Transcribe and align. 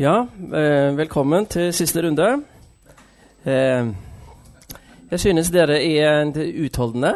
Ja, 0.00 0.26
eh, 0.56 0.94
velkommen 0.96 1.44
til 1.44 1.74
siste 1.76 2.00
runde. 2.00 2.24
Eh, 3.44 3.88
jeg 5.10 5.20
synes 5.20 5.50
dere 5.52 5.76
er 5.76 6.30
utholdende. 6.64 7.10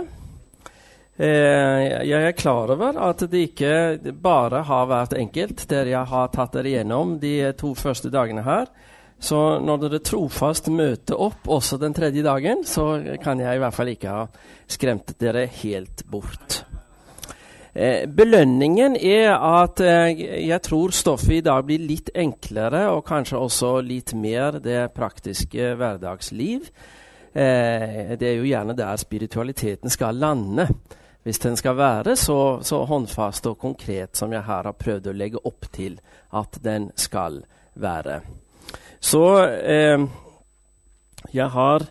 Eh, 1.17 2.05
jeg 2.05 2.27
er 2.29 2.37
klar 2.37 2.75
over 2.75 2.99
at 3.07 3.25
det 3.33 3.41
ikke 3.49 4.13
bare 4.13 4.61
har 4.69 4.91
vært 4.91 5.17
enkelt, 5.17 5.65
dere 5.71 6.05
har 6.05 6.29
tatt 6.29 6.53
dere 6.59 6.75
gjennom 6.75 7.17
de 7.25 7.55
to 7.57 7.73
første 7.73 8.13
dagene 8.13 8.45
her. 8.45 8.69
Så 9.19 9.41
når 9.65 9.87
dere 9.87 10.05
trofast 10.05 10.69
møter 10.69 11.17
opp 11.17 11.49
også 11.49 11.81
den 11.81 11.97
tredje 11.97 12.21
dagen, 12.21 12.67
så 12.69 13.17
kan 13.25 13.41
jeg 13.41 13.57
i 13.57 13.65
hvert 13.65 13.81
fall 13.81 13.95
ikke 13.97 14.13
ha 14.13 14.29
skremt 14.69 15.17
dere 15.17 15.49
helt 15.63 16.05
bort. 16.05 16.67
Eh, 17.75 18.05
belønningen 18.07 18.95
er 18.97 19.33
at 19.35 19.81
eh, 19.83 20.21
jeg 20.47 20.61
tror 20.63 20.93
stoffet 20.95 21.41
i 21.41 21.45
dag 21.45 21.65
blir 21.67 21.83
litt 21.83 22.13
enklere, 22.15 22.87
og 22.95 23.03
kanskje 23.09 23.41
også 23.41 23.81
litt 23.83 24.15
mer 24.15 24.61
det 24.63 24.93
praktiske 24.95 25.73
hverdagsliv. 25.75 26.69
Eh, 27.35 28.15
det 28.15 28.29
er 28.29 28.37
jo 28.39 28.47
gjerne 28.47 28.77
der 28.79 28.97
spiritualiteten 28.97 29.91
skal 29.91 30.15
lande. 30.23 30.69
Hvis 31.25 31.41
den 31.43 31.57
skal 31.57 31.77
være 31.77 32.17
så, 32.21 32.61
så, 32.63 32.85
håndfast 32.85 33.47
og 33.49 33.59
konkret 33.59 34.17
som 34.17 34.33
jeg 34.33 34.45
her 34.45 34.69
har 34.69 34.79
prøvd 34.79 35.09
å 35.09 35.17
legge 35.17 35.41
opp 35.43 35.67
til 35.73 35.97
at 36.37 36.59
den 36.63 36.91
skal 37.01 37.41
være. 37.75 38.21
Så 39.01 39.25
eh, 39.43 40.05
jeg 41.33 41.49
har 41.57 41.89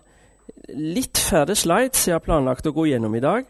litt 0.70 1.18
færre 1.18 1.58
slides 1.58 2.08
jeg 2.08 2.16
har 2.16 2.24
planlagt 2.24 2.70
å 2.70 2.76
gå 2.78 2.86
gjennom 2.94 3.18
i 3.18 3.24
dag. 3.26 3.50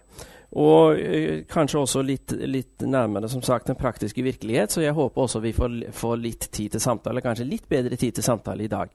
Og 0.54 1.00
øh, 1.00 1.44
kanskje 1.50 1.80
også 1.80 2.04
litt, 2.06 2.32
litt, 2.46 2.84
nærmere 2.86 3.30
som 3.30 3.42
sagt, 3.42 3.68
den 3.68 3.80
praktiske 3.80 4.22
virkelighet. 4.22 4.72
Så 4.72 4.84
jeg 4.84 4.94
håper 4.94 5.26
også 5.26 5.42
vi 5.42 5.54
får, 5.54 5.80
får, 5.92 6.16
litt 6.22 6.50
tid 6.52 6.76
til 6.76 6.84
samtale, 6.84 7.24
kanskje 7.26 7.50
litt 7.50 7.70
bedre 7.70 7.98
tid 7.98 8.14
til 8.14 8.26
samtale 8.26 8.68
i 8.68 8.72
dag 8.72 8.92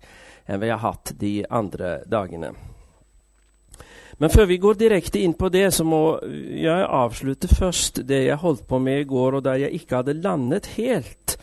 enn 0.49 0.63
vi 0.63 0.71
har 0.71 0.80
hatt 0.80 1.13
de 1.21 1.33
andre 1.51 1.99
dagene. 2.09 2.55
Men 4.19 4.30
før 4.30 4.49
vi 4.51 4.57
går 4.59 4.79
direkte 4.80 5.21
inn 5.23 5.35
på 5.38 5.51
det, 5.52 5.66
så 5.74 5.85
må 5.87 6.19
jeg 6.24 6.87
avslutte 6.87 7.51
først 7.52 8.01
det 8.09 8.25
jeg 8.25 8.41
holdt 8.41 8.65
på 8.66 8.80
med 8.82 9.02
i 9.02 9.09
går, 9.10 9.38
og 9.38 9.45
der 9.45 9.60
jeg 9.66 9.79
ikke 9.79 10.01
hadde 10.01 10.16
landet 10.19 10.73
helt. 10.79 11.37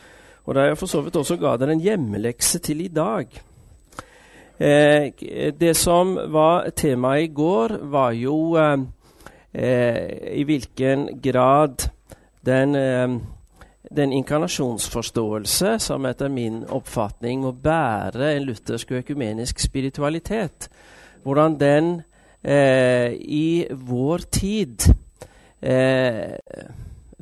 Og 0.45 0.55
der 0.55 0.71
jeg 0.71 0.79
for 0.79 0.91
så 0.91 1.03
vidt 1.05 1.19
også 1.19 1.37
ga 1.39 1.55
dere 1.61 1.77
en 1.77 1.83
hjemmelekse 1.85 2.59
til 2.65 2.83
i 2.83 2.89
dag. 2.91 3.29
Eh, 4.57 5.11
det 5.59 5.73
som 5.77 6.15
var 6.31 6.69
temaet 6.75 7.29
i 7.29 7.33
går, 7.35 7.77
var 7.91 8.11
jo 8.15 8.55
eh, 8.59 8.73
eh, 8.73 8.85
i 9.55 10.43
hvilken 10.43 11.07
grad 11.23 11.85
den, 12.45 12.75
eh, 12.75 13.17
den 13.91 14.11
inkarnasjonsforståelse 14.13 15.79
som 15.79 16.05
etter 16.05 16.29
min 16.29 16.63
oppfatning 16.69 17.41
må 17.45 17.51
bære 17.51 18.35
en 18.35 18.47
luthersk 18.49 18.91
og 18.91 19.03
økumenisk 19.03 19.59
spiritualitet, 19.59 20.69
hvordan 21.23 21.59
den 21.59 21.91
eh, 22.43 23.13
i 23.13 23.65
vår 23.71 24.25
tid 24.31 24.89
eh, 25.61 26.35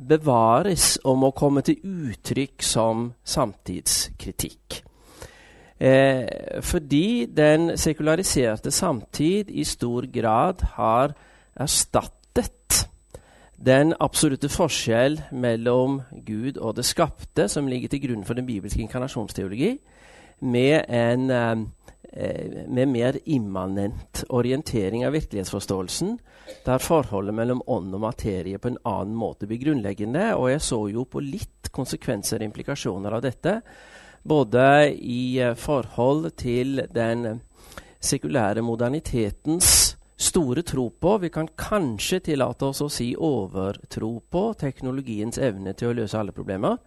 bevares 0.08 0.96
og 1.04 1.18
må 1.18 1.30
komme 1.36 1.62
til 1.64 1.80
uttrykk 1.84 2.62
som 2.62 3.06
samtidskritikk. 3.24 4.82
Eh, 5.80 6.60
fordi 6.62 7.26
den 7.26 7.72
sekulariserte 7.78 8.70
samtid 8.70 9.50
i 9.50 9.64
stor 9.64 10.06
grad 10.12 10.62
har 10.76 11.16
erstattet 11.56 12.23
den 13.64 13.94
absolutte 14.00 14.50
forskjell 14.52 15.20
mellom 15.32 16.02
Gud 16.26 16.58
og 16.58 16.76
det 16.76 16.84
skapte, 16.84 17.48
som 17.48 17.68
ligger 17.70 17.92
til 17.92 18.02
grunn 18.02 18.26
for 18.26 18.36
den 18.36 18.46
bibelske 18.48 18.82
inkarnasjonsteologi, 18.84 19.78
med 20.44 20.84
en 20.88 21.30
eh, 21.30 21.64
med 22.68 22.88
mer 22.88 23.16
immanent 23.24 24.24
orientering 24.28 25.06
av 25.06 25.16
virkelighetsforståelsen, 25.16 26.18
der 26.66 26.82
forholdet 26.82 27.34
mellom 27.34 27.62
ånd 27.66 27.94
og 27.96 28.04
materie 28.04 28.60
på 28.60 28.70
en 28.70 28.78
annen 28.86 29.16
måte 29.18 29.48
blir 29.50 29.62
grunnleggende. 29.64 30.28
Og 30.36 30.52
jeg 30.52 30.62
så 30.62 30.78
jo 30.92 31.06
på 31.10 31.24
litt 31.24 31.72
konsekvenser 31.74 32.42
og 32.42 32.50
implikasjoner 32.50 33.16
av 33.16 33.24
dette, 33.24 33.56
både 34.22 34.66
i 34.94 35.40
eh, 35.40 35.56
forhold 35.58 36.34
til 36.36 36.84
den 36.92 37.40
sekulære 38.04 38.62
modernitetens 38.62 39.93
store 40.16 40.62
tro 40.62 40.90
på. 40.90 41.18
Vi 41.18 41.30
kan 41.30 41.48
kanskje 41.58 42.20
tillate 42.30 42.70
oss 42.70 42.82
å 42.84 42.90
si 42.92 43.12
overtro 43.16 44.18
på 44.30 44.44
teknologiens 44.58 45.38
evne 45.38 45.74
til 45.74 45.90
å 45.90 45.96
løse 46.00 46.18
alle 46.18 46.34
problemer. 46.36 46.78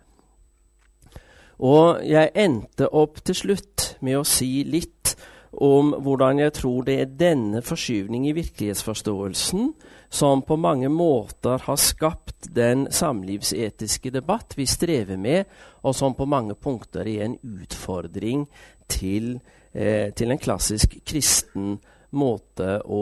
Og 1.57 2.03
jeg 2.05 2.35
endte 2.37 2.89
opp 2.93 3.23
til 3.25 3.35
slutt 3.35 3.95
med 4.05 4.19
å 4.19 4.27
si 4.27 4.61
litt 4.67 5.15
om 5.57 5.93
hvordan 6.03 6.41
jeg 6.43 6.53
tror 6.53 6.85
det 6.85 6.97
er 7.01 7.13
denne 7.17 7.63
forskyvning 7.65 8.27
i 8.29 8.35
virkelighetsforståelsen 8.37 9.71
som 10.09 10.43
på 10.45 10.57
mange 10.59 10.89
måter 10.93 11.63
har 11.65 11.79
skapt 11.81 12.49
den 12.55 12.85
samlivsetiske 12.93 14.11
debatt 14.13 14.53
vi 14.57 14.67
strever 14.69 15.17
med, 15.17 15.47
og 15.81 15.95
som 15.95 16.15
på 16.15 16.27
mange 16.29 16.55
punkter 16.55 17.07
er 17.09 17.25
en 17.25 17.37
utfordring 17.41 18.45
til, 18.87 19.39
eh, 19.73 20.13
til 20.13 20.31
en 20.31 20.39
klassisk 20.39 20.99
kristen 21.05 21.79
måte 22.15 22.77
å, 22.85 23.01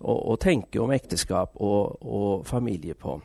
å, 0.00 0.12
å 0.32 0.36
tenke 0.40 0.80
om 0.82 0.92
ekteskap 0.92 1.56
og, 1.56 1.96
og 2.02 2.44
familie 2.48 2.94
på. 2.98 3.16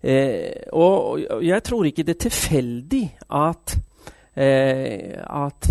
Eh, 0.00 0.66
og 0.72 1.44
jeg 1.44 1.62
tror 1.66 1.90
ikke 1.90 2.06
det 2.08 2.16
er 2.16 2.24
tilfeldig 2.24 3.04
at, 3.36 3.76
eh, 4.34 5.20
at 5.20 5.68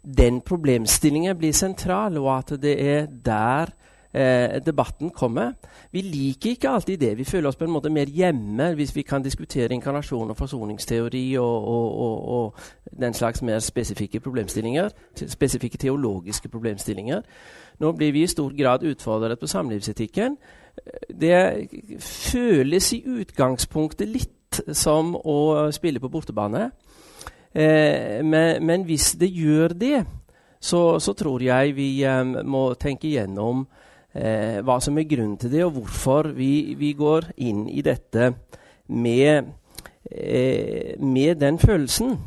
den 0.00 0.40
problemstillingen 0.40 1.36
blir 1.38 1.52
sentral, 1.52 2.16
og 2.18 2.30
at 2.38 2.54
det 2.62 2.76
er 2.80 3.06
der 3.06 3.74
eh, 4.12 4.58
debatten 4.66 5.10
kommer. 5.10 5.52
Vi 5.92 6.00
liker 6.00 6.50
ikke 6.50 6.68
alltid 6.68 6.98
det. 7.00 7.18
Vi 7.18 7.24
føler 7.24 7.48
oss 7.48 7.56
på 7.56 7.64
en 7.64 7.74
måte 7.74 7.90
mer 7.90 8.06
hjemme 8.06 8.72
hvis 8.74 8.94
vi 8.96 9.02
kan 9.02 9.22
diskutere 9.22 9.74
inkarnasjon 9.74 10.30
og 10.30 10.36
forsoningsteori 10.36 11.24
og, 11.38 11.68
og, 11.68 12.00
og, 12.00 12.28
og 12.28 13.00
den 13.00 13.14
slags 13.14 13.42
mer 13.42 13.58
spesifikke 13.58 14.20
problemstillinger, 14.20 14.90
spesifikke 15.26 15.78
teologiske 15.78 16.48
problemstillinger. 16.48 17.22
Nå 17.80 17.92
blir 17.92 18.12
vi 18.12 18.22
i 18.22 18.26
stor 18.30 18.52
grad 18.56 18.82
utfordret 18.84 19.38
på 19.38 19.46
samlivsetikken. 19.46 20.36
Det 21.20 21.68
føles 22.00 22.92
i 22.92 23.02
utgangspunktet 23.06 24.08
litt 24.08 24.62
som 24.72 25.14
å 25.16 25.70
spille 25.72 26.00
på 26.00 26.10
bortebane. 26.10 26.70
Eh, 27.52 28.24
men, 28.24 28.66
men, 28.66 28.84
hvis 28.86 29.14
det 29.18 29.30
gjør 29.34 29.74
det, 29.74 30.04
så, 30.60 30.98
så 30.98 31.14
tror 31.18 31.42
jeg 31.42 31.74
vi 31.76 31.88
eh, 32.06 32.24
må 32.46 32.74
tenke 32.78 33.10
gjennom 33.10 33.66
eh, 34.14 34.60
hva 34.64 34.78
som 34.82 34.98
er 34.98 35.08
grunnen 35.08 35.38
til 35.40 35.52
det, 35.52 35.64
og 35.64 35.78
hvorfor 35.78 36.32
vi, 36.36 36.74
vi 36.78 36.92
går 36.98 37.32
inn 37.36 37.66
i 37.68 37.82
dette 37.86 38.32
med, 38.88 39.50
eh, 40.10 40.98
med 41.00 41.40
den 41.40 41.58
følelsen. 41.58 42.18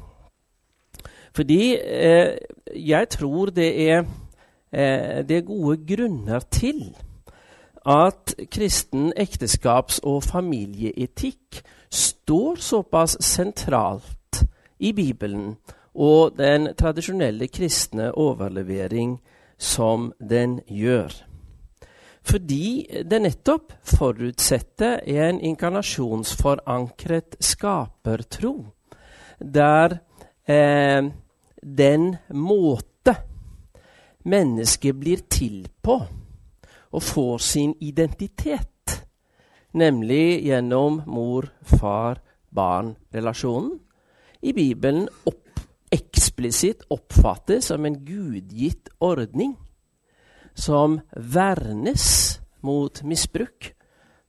Fordi 1.34 1.78
eh, 1.78 2.38
jeg 2.76 3.10
tror 3.10 3.46
det 3.46 3.90
er, 3.90 4.06
eh, 4.72 5.24
det 5.28 5.38
er 5.38 5.48
gode 5.48 5.78
grunner 5.96 6.40
til 6.52 6.96
at 7.86 8.36
kristen 8.52 9.14
ekteskaps- 9.20 10.00
og 10.04 10.24
familieetikk 10.24 11.64
står 11.92 12.56
såpass 12.56 13.18
sentralt 13.20 14.44
i 14.80 14.92
Bibelen 14.92 15.56
og 15.94 16.38
den 16.38 16.70
tradisjonelle 16.76 17.48
kristne 17.48 18.12
overlevering 18.18 19.20
som 19.58 20.14
den 20.30 20.60
gjør. 20.68 21.33
Fordi 22.23 22.88
det 23.03 23.19
nettopp 23.22 23.73
forutsetter 23.84 25.03
en 25.11 25.41
inkarnasjonsforankret 25.44 27.35
skapertro, 27.44 28.66
der 29.39 29.97
eh, 30.47 31.03
den 31.64 32.16
måte 32.31 33.16
mennesket 34.23 34.96
blir 34.96 35.17
til 35.29 35.67
på 35.84 36.05
og 36.93 37.03
får 37.03 37.37
sin 37.37 37.75
identitet, 37.81 39.05
nemlig 39.73 40.43
gjennom 40.46 41.02
mor-far-barn-relasjonen, 41.09 43.79
i 44.43 44.53
Bibelen 44.53 45.09
opp, 45.26 45.59
eksplisitt 45.91 46.84
oppfattes 46.91 47.66
som 47.72 47.85
en 47.87 48.05
gudgitt 48.05 48.90
ordning 48.99 49.58
som 50.55 51.00
vernes 51.16 52.41
mot 52.61 53.03
misbruk. 53.03 53.76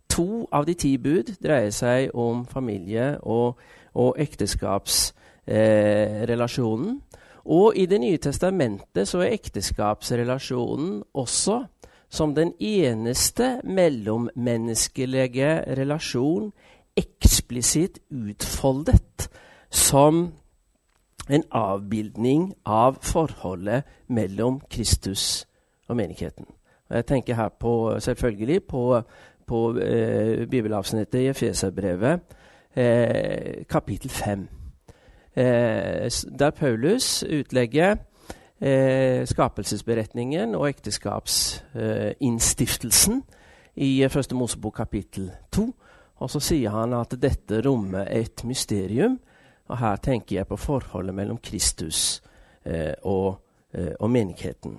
To 0.08 0.48
av 0.52 0.66
de 0.66 0.74
ti 0.74 0.98
bud 0.98 1.36
dreier 1.42 1.70
seg 1.74 2.10
om 2.14 2.46
familie- 2.46 3.18
og, 3.22 3.58
og 3.94 4.14
ekteskapsrelasjonen. 4.18 6.88
Eh, 6.88 6.94
og 7.44 7.76
i 7.76 7.86
Det 7.86 8.00
nye 8.00 8.18
testamentet 8.18 9.08
så 9.08 9.18
er 9.20 9.32
ekteskapsrelasjonen 9.36 11.02
også 11.14 11.64
som 12.08 12.34
den 12.34 12.52
eneste 12.60 13.60
mellommenneskelige 13.64 15.76
relasjon 15.76 16.52
eksplisitt 16.96 17.98
utfoldet 18.10 19.28
som 19.70 20.32
en 21.28 21.42
avbildning 21.50 22.54
av 22.64 22.98
forholdet 23.02 23.82
mellom 24.08 24.60
Kristus 24.70 25.46
og 25.88 25.96
menigheten. 25.96 26.44
Og 26.88 26.96
jeg 26.96 27.06
tenker 27.06 27.34
her 27.34 27.48
på, 27.48 28.00
selvfølgelig 28.00 28.64
på, 28.64 29.02
på 29.46 29.78
eh, 29.78 30.48
bibelavsnittet 30.48 31.20
i 31.20 31.26
Efeserbrevet, 31.26 32.20
eh, 32.76 33.64
kapittel 33.70 34.10
5. 34.10 34.48
Eh, 35.36 36.10
der 36.38 36.50
Paulus 36.50 37.24
utlegger 37.24 37.96
eh, 38.60 39.26
skapelsesberetningen 39.26 40.54
og 40.54 40.68
ekteskapsinnstiftelsen 40.68 43.22
i 43.76 44.08
Første 44.08 44.34
Mosebok 44.34 44.74
kapittel 44.74 45.30
2. 45.52 45.74
Og 46.16 46.30
så 46.30 46.40
sier 46.40 46.70
han 46.70 46.92
at 46.94 47.14
dette 47.20 47.60
rommer 47.66 48.06
et 48.10 48.44
mysterium. 48.44 49.20
Og 49.68 49.78
her 49.78 49.96
tenker 49.96 50.36
jeg 50.36 50.46
på 50.46 50.56
forholdet 50.56 51.14
mellom 51.14 51.38
Kristus 51.42 52.22
eh, 52.64 52.92
og, 53.02 53.40
eh, 53.74 53.92
og, 54.00 54.10
menigheten. 54.10 54.78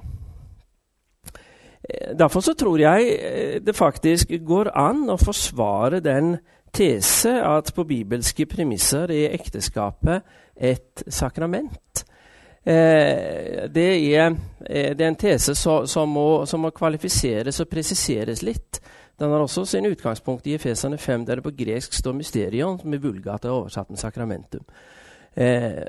Eh, 1.89 2.17
derfor 2.17 2.41
så 2.41 2.53
tror 2.53 2.79
jeg 2.79 3.17
eh, 3.19 3.61
det 3.65 3.75
faktisk 3.75 4.31
går 4.45 4.71
an 4.77 5.09
å 5.09 5.17
forsvare 5.21 6.01
den 6.03 6.37
tese 6.75 7.37
at 7.45 7.71
på 7.75 7.85
bibelske 7.87 8.45
premisser 8.45 9.11
er 9.11 9.35
ekteskapet 9.37 10.25
et 10.55 11.03
sakrament. 11.07 12.05
Eh, 12.65 13.69
det, 13.69 13.89
er, 14.15 14.35
det, 14.67 15.01
er, 15.01 15.07
en 15.07 15.15
tese 15.15 15.55
så, 15.55 15.83
som, 15.85 16.09
må, 16.09 16.45
som, 16.49 16.65
må, 16.65 16.73
kvalifiseres 16.75 17.61
og 17.61 17.69
presiseres 17.69 18.41
litt. 18.43 18.81
Den 19.19 19.31
har 19.31 19.45
også 19.45 19.63
sin 19.69 19.85
utgangspunkt 19.87 20.47
i 20.47 20.57
Efesene 20.57 20.97
5, 20.97 21.25
der 21.25 21.39
det 21.39 21.45
på 21.45 21.53
gresk 21.55 21.93
står 21.93 22.13
'mysterion', 22.13 22.81
som 22.81 22.93
i 22.93 22.97
vulgata 22.97 23.47
er 23.47 23.51
oversatt 23.51 23.89
med 23.89 23.99
'sakramentum'. 23.99 24.65
Eh, 25.35 25.85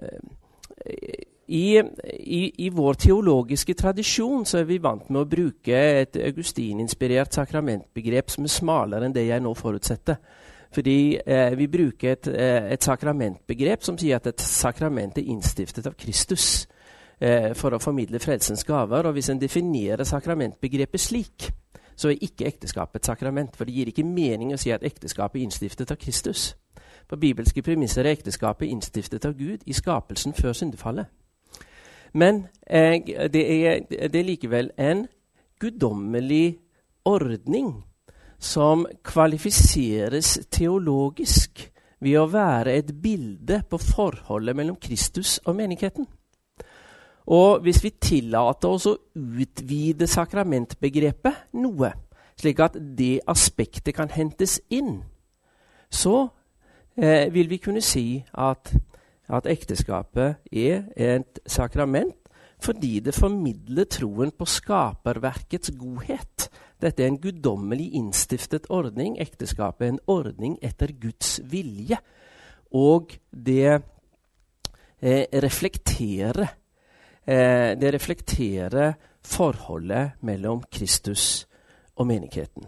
i, 1.46 1.78
i, 1.78 2.40
i, 2.66 2.70
vår 2.74 2.94
teologiske 2.94 3.74
tradisjon 3.78 4.44
så 4.46 4.58
er 4.58 4.64
vi 4.66 4.80
vant 4.82 5.06
med 5.10 5.20
å 5.20 5.28
bruke 5.30 5.78
et 6.00 6.18
Augustin-inspirert 6.18 7.36
sakramentbegrep 7.38 8.32
som 8.34 8.48
er 8.48 8.52
smalere 8.54 9.06
enn 9.06 9.14
det 9.14 9.28
jeg 9.28 9.44
nå 9.44 9.52
forutsetter. 9.54 10.18
Fordi 10.74 11.16
eh, 11.22 11.52
vi 11.56 11.68
bruker 11.70 12.16
et, 12.16 12.28
eh, 12.28 12.70
et, 12.74 12.82
sakramentbegrep 12.82 13.84
som 13.86 13.98
sier 13.98 14.18
at 14.18 14.26
et 14.26 14.42
sakrament 14.42 15.18
er 15.18 15.30
innstiftet 15.30 15.86
av 15.86 15.94
Kristus 15.94 16.66
eh, 17.20 17.52
for 17.54 17.72
å 17.72 17.80
formidle 17.80 18.20
frelsens 18.20 18.66
gaver. 18.66 19.06
Og 19.06 19.14
hvis 19.16 19.30
en 19.30 19.40
definerer 19.40 20.04
sakramentbegrepet 20.04 21.00
slik, 21.00 21.48
så 21.96 22.10
er 22.10 22.24
ikke 22.26 22.48
ekteskapet 22.50 23.00
et 23.00 23.12
sakrament. 23.12 23.54
For 23.56 23.64
det 23.64 23.76
gir 23.76 23.92
ikke 23.92 24.04
mening 24.04 24.52
å 24.52 24.60
si 24.60 24.74
at 24.74 24.84
ekteskapet 24.84 25.40
er 25.40 25.46
innstiftet 25.46 25.94
av 25.94 26.00
Kristus. 26.02 26.50
På 27.06 27.16
bibelske 27.16 27.62
premisser 27.62 28.04
er 28.04 28.18
ekteskapet 28.18 28.66
innstiftet 28.68 29.24
av 29.24 29.38
Gud 29.38 29.62
i 29.64 29.72
skapelsen 29.72 30.34
før 30.34 30.58
syndefallet. 30.58 31.06
Men 32.16 32.46
eh, 32.66 32.98
det, 33.32 33.44
er, 33.44 33.84
det 33.88 34.20
er 34.20 34.26
likevel 34.26 34.72
en 34.80 35.04
guddommelig 35.60 36.58
ordning 37.04 37.84
som 38.38 38.84
kvalifiseres 39.04 40.38
teologisk 40.52 41.66
ved 42.04 42.18
å 42.20 42.28
være 42.28 42.76
et 42.76 42.92
bilde 43.02 43.62
på 43.70 43.80
forholdet 43.80 44.56
mellom 44.56 44.76
Kristus 44.80 45.38
og 45.44 45.56
menigheten. 45.56 46.06
Og 47.26 47.62
hvis 47.64 47.80
vi 47.82 47.90
tillater 47.90 48.70
oss 48.70 48.86
å 48.86 48.98
utvide 49.16 50.06
sakramentbegrepet 50.06 51.56
noe, 51.58 51.90
slik 52.38 52.60
at 52.62 52.76
det 52.78 53.24
aspektet 53.26 53.96
kan 53.96 54.12
hentes 54.12 54.60
inn, 54.70 55.00
så 55.90 56.28
eh, 56.94 57.32
vil 57.32 57.50
vi 57.50 57.58
kunne 57.62 57.82
si 57.82 58.20
at, 58.32 58.70
at 59.28 59.46
ekteskapet 59.50 60.42
er 60.52 60.86
et 60.96 61.40
sakrament 61.46 62.14
fordi 62.62 63.00
det 63.04 63.12
formidler 63.12 63.84
troen 63.84 64.30
på 64.32 64.46
skaperverkets 64.48 65.74
godhet 65.76 66.46
dette 66.82 67.02
er 67.02 67.08
en 67.08 67.20
guddommelig 67.20 67.88
innstiftet 67.96 68.68
ordning. 68.72 69.16
Ekteskapet 69.20 69.86
er 69.86 69.92
en 69.94 70.02
ordning 70.12 70.58
etter 70.64 70.92
Guds 71.00 71.38
vilje. 71.48 71.96
Og 72.76 73.14
det 73.30 73.68
eh, 75.00 75.24
reflekterer 75.32 76.42
eh, 77.24 77.72
Det 77.80 77.94
reflekterer 77.94 78.92
forholdet 79.24 80.20
mellom 80.20 80.62
Kristus 80.70 81.46
og 81.96 82.06
menigheten. 82.06 82.66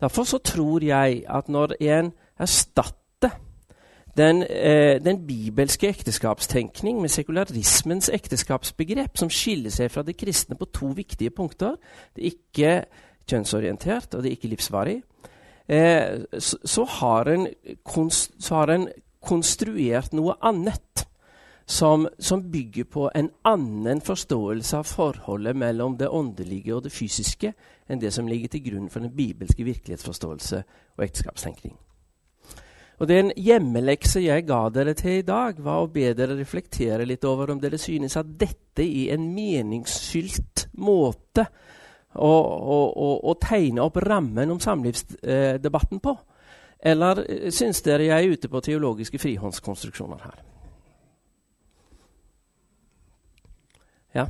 Derfor 0.00 0.24
så 0.24 0.38
tror 0.38 0.84
jeg 0.84 1.22
at 1.28 1.48
når 1.48 1.76
en 1.80 2.12
erstatter 2.38 3.36
den, 4.16 4.42
eh, 4.42 5.02
den, 5.04 5.26
bibelske 5.26 5.88
ekteskapstenkning 5.88 7.00
med 7.00 7.10
sekularismens 7.12 8.08
ekteskapsbegrep, 8.12 9.18
som 9.18 9.30
skiller 9.30 9.70
seg 9.70 9.90
fra 9.92 10.02
det 10.02 10.16
kristne 10.16 10.56
på 10.56 10.68
to 10.72 10.92
viktige 10.96 11.30
punkter 11.30 11.76
Det 12.14 12.22
er 12.22 12.30
ikke 12.30 12.84
kjønnsorientert, 13.28 14.14
og 14.14 14.22
det 14.22 14.30
er 14.30 14.36
ikke 14.36 14.48
livsvarig, 14.48 15.02
eh, 15.68 16.22
så, 16.38 16.58
så, 16.64 16.84
har 16.84 17.28
en 17.28 17.48
så, 18.10 18.54
har 18.54 18.70
en 18.70 18.88
konstruert 19.20 20.12
noe 20.12 20.36
annet 20.40 21.06
som, 21.66 22.06
som, 22.18 22.44
bygger 22.52 22.84
på 22.84 23.08
en 23.14 23.30
annen 23.44 24.00
forståelse 24.00 24.76
av 24.76 24.86
forholdet 24.86 25.56
mellom 25.56 25.96
det 25.98 26.08
åndelige 26.08 26.76
og 26.76 26.84
det 26.86 26.92
fysiske 26.94 27.52
enn 27.88 28.00
det 28.00 28.12
som 28.14 28.28
ligger 28.30 28.54
til 28.54 28.62
grunn 28.70 28.90
for 28.90 29.02
den 29.02 29.16
bibelske 29.16 29.66
virkelighetsforståelse 29.66 30.62
og 30.96 31.04
ekteskapstenkning. 31.04 31.74
Og 32.96 33.08
Den 33.08 33.32
hjemmelekse 33.36 34.22
jeg 34.24 34.46
ga 34.48 34.62
dere 34.72 34.94
til 34.96 35.18
i 35.20 35.26
dag, 35.26 35.58
var 35.60 35.84
å 35.84 35.90
be 35.92 36.14
dere 36.16 36.38
reflektere 36.38 37.04
litt 37.04 37.24
over 37.28 37.52
om 37.52 37.60
dere 37.60 37.78
synes 37.80 38.16
at 38.16 38.30
dette 38.40 38.84
er 38.84 39.12
en 39.16 39.26
meningsfylt 39.34 40.68
måte 40.80 41.44
å, 42.16 43.34
tegne 43.42 43.84
opp 43.84 44.00
rammen 44.00 44.54
om 44.54 44.62
samlivsdebatten 44.62 46.00
på? 46.00 46.16
Eller 46.86 47.20
eh, 47.26 47.50
syns 47.52 47.82
dere 47.84 48.08
jeg 48.08 48.16
er 48.16 48.36
ute 48.36 48.48
på 48.52 48.64
teologiske 48.64 49.20
frihåndskonstruksjoner 49.20 50.24
her? 50.24 50.42
Ja. 54.16 54.28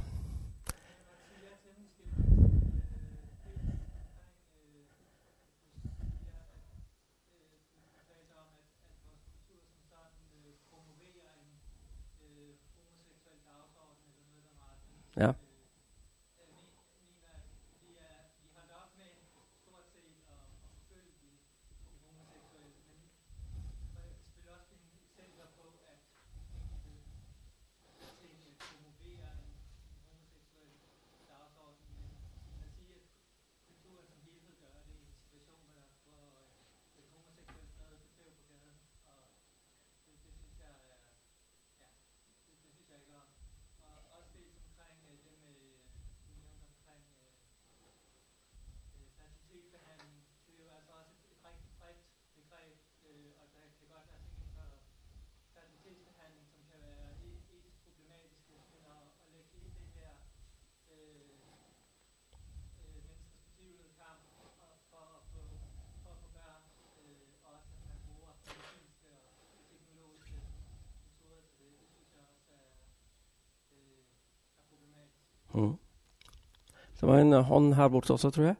Det 77.00 77.08
var 77.08 77.18
en 77.18 77.32
hånd 77.32 77.74
her 77.74 77.88
borte 77.88 78.12
også, 78.12 78.30
tror 78.30 78.44
jeg. 78.44 78.56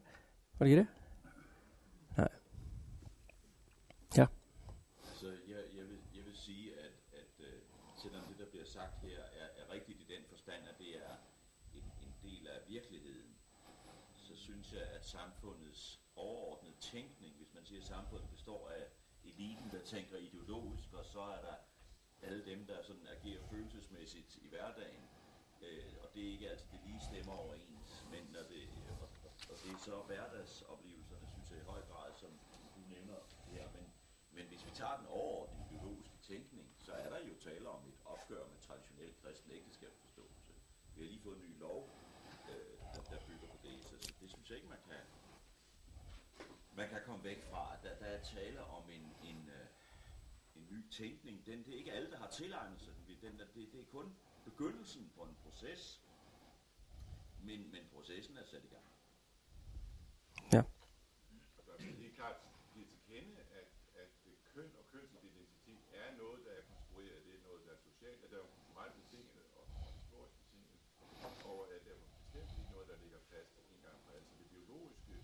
Var 0.59 0.67
det 0.67 0.71
ikke 0.71 0.83
det? 0.83 0.89
Nei. 2.17 2.29
Ja. 4.17 4.27
Altså, 5.09 5.29
jeg, 5.49 5.63
jeg, 5.77 5.85
vil, 5.89 5.99
jeg 6.17 6.25
vil 6.25 6.37
si 6.37 6.71
at, 6.73 6.97
at 7.21 7.35
uh, 7.41 7.47
selvom 8.03 8.23
det 8.29 8.39
der 8.39 8.51
blir 8.51 8.65
sagt 8.65 9.01
her, 9.03 9.21
er, 9.21 9.49
er 9.61 9.73
riktig 9.73 9.95
i 9.95 10.07
den 10.15 10.25
forstand 10.29 10.63
at 10.69 10.79
det 10.79 10.97
er 10.97 11.15
en, 11.75 11.89
en 12.03 12.15
del 12.23 12.49
av 12.49 12.69
virkeligheten, 12.69 13.33
så 14.17 14.37
syns 14.37 14.73
jeg 14.73 14.83
at 14.83 15.07
samfunnets 15.07 16.01
overordnede 16.17 16.75
tenkning, 16.81 17.35
hvis 17.37 17.55
man 17.55 17.65
sier 17.65 17.83
samfunnet 17.83 18.31
består 18.31 18.69
av 18.69 18.83
eliten 19.25 19.71
der 19.73 19.85
tenker 19.85 20.17
ideologisk, 20.17 20.93
og 20.93 21.05
så 21.05 21.21
er 21.21 21.41
der 21.49 21.57
alle 22.23 22.45
dem, 22.45 22.67
der 22.67 22.79
agerer 23.17 23.43
følelsesmessig 23.51 24.25
i 24.43 24.49
hverdagen, 24.49 25.05
øh, 25.63 25.93
og 26.03 26.09
det 26.15 26.27
er 26.27 26.33
ikke 26.33 26.51
altid 26.51 26.67
det 26.73 26.81
lige 26.87 27.01
stemmer 27.11 27.33
overens, 27.33 27.76
når 28.37 28.43
det, 28.43 28.65
og, 29.51 29.57
det 29.63 29.71
er 29.73 29.81
så 29.89 29.97
hverdagsoplevelserne, 30.09 31.27
synes 31.33 31.51
jeg 31.51 31.59
i 31.59 31.69
høj 31.73 31.83
grad, 31.91 32.11
som 32.23 32.31
du 32.75 32.81
nævner 32.95 33.19
her, 33.53 33.65
men, 33.77 33.87
men 34.37 34.45
hvis 34.47 34.67
vi 34.67 34.71
tager 34.71 34.97
den 35.01 35.07
overordnede 35.07 35.65
ideologiske 35.65 36.19
tænkning, 36.23 36.67
så 36.79 36.93
er 36.93 37.09
der 37.11 37.21
jo 37.29 37.35
tale 37.49 37.69
om 37.69 37.89
et 37.89 37.99
opgør 38.05 38.45
med 38.53 38.59
traditionel 38.61 39.15
kristen 39.23 39.51
ægteskabsforståelse. 39.51 40.53
Vi 40.95 41.03
har 41.03 41.09
lige 41.09 41.23
fået 41.23 41.37
en 41.37 41.43
ny 41.43 41.59
lov, 41.59 41.81
øh, 42.51 42.79
der, 42.95 43.03
der 43.11 43.19
bygger 43.29 43.49
på 43.55 43.59
det, 43.63 43.85
så, 43.85 43.95
det 44.21 44.31
synes 44.31 44.51
jeg 44.51 44.57
ikke, 44.57 44.69
man 44.69 44.83
kan, 44.89 45.03
man 46.77 46.89
kan 46.89 47.01
komme 47.07 47.25
væk 47.25 47.43
fra. 47.51 47.77
Der, 47.83 47.99
der 47.99 48.07
er 48.07 48.23
tale 48.23 48.65
om 48.65 48.91
en, 48.91 49.07
en, 49.23 49.51
øh, 49.59 49.67
en 50.57 50.67
ny 50.71 50.91
tænkning. 50.91 51.47
Den, 51.47 51.65
det 51.65 51.75
er 51.75 51.79
ikke 51.79 51.93
alle, 51.93 52.11
der 52.11 52.19
har 52.19 52.31
tilegnet 52.31 52.81
sig 52.81 52.93
den 53.21 53.39
det, 53.39 53.73
det 53.73 53.81
er 53.81 53.85
kun 53.85 54.17
begyndelsen 54.45 55.13
på 55.15 55.23
en 55.23 55.37
proces, 55.43 56.01
men, 57.49 57.61
men 57.75 57.83
processen 57.95 58.37
er 58.43 58.47
sat 58.53 58.65
i 58.65 58.73
gang. 58.77 58.87
Ja. 60.55 60.63
Det 62.01 62.07
er 62.11 62.15
klart, 62.21 62.37
det 62.75 62.81
er 62.83 62.89
til 62.93 63.01
kende, 63.11 63.35
at, 63.61 63.69
at 64.03 64.11
køn 64.55 64.71
og 64.81 64.85
kønsidentitet 64.93 65.83
er 66.03 66.09
noget, 66.23 66.41
der 66.47 66.53
er 66.61 66.63
konstrueret. 66.73 67.19
Det 67.27 67.35
er 67.39 67.43
noget, 67.49 67.61
der 67.67 67.73
er 67.77 67.81
socialt, 67.91 68.21
at 68.25 68.31
der 68.31 68.39
er 68.45 68.49
kulturelt 68.57 68.95
betinget 69.01 69.45
og, 69.59 69.65
og 69.83 69.89
historisk 69.99 70.37
betinget. 70.43 70.79
Og 71.51 71.59
at 71.75 71.81
der 71.87 71.95
er 71.99 72.03
bestemt 72.19 72.53
ikke 72.61 72.73
noget, 72.75 72.89
der 72.93 72.97
ligger 73.05 73.21
fast 73.33 73.51
en 73.75 73.81
gang 73.87 73.99
for 74.05 74.11
altid. 74.17 74.35
Det 74.43 74.49
biologiske 74.55 75.15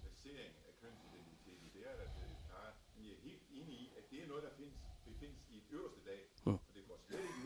placering 0.00 0.54
af 0.68 0.72
kønsidentiteten, 0.82 1.66
det 1.74 1.82
er 1.90 1.94
der 2.00 2.06
det 2.18 2.36
klare. 2.48 2.72
Vi 2.96 3.04
er 3.14 3.18
helt 3.28 3.44
enige 3.58 3.78
i, 3.84 3.86
at 3.98 4.04
det 4.10 4.18
er 4.22 4.26
noget, 4.32 4.42
der 4.48 4.52
findes, 4.60 4.78
befindes 5.04 5.40
i 5.52 5.56
et 5.58 5.66
øverste 5.70 6.00
lag. 6.10 6.22
Mm. 6.46 6.58
Og 6.68 6.72
det 6.74 6.82
går 6.88 6.98
slet 7.06 7.20
ikke 7.30 7.38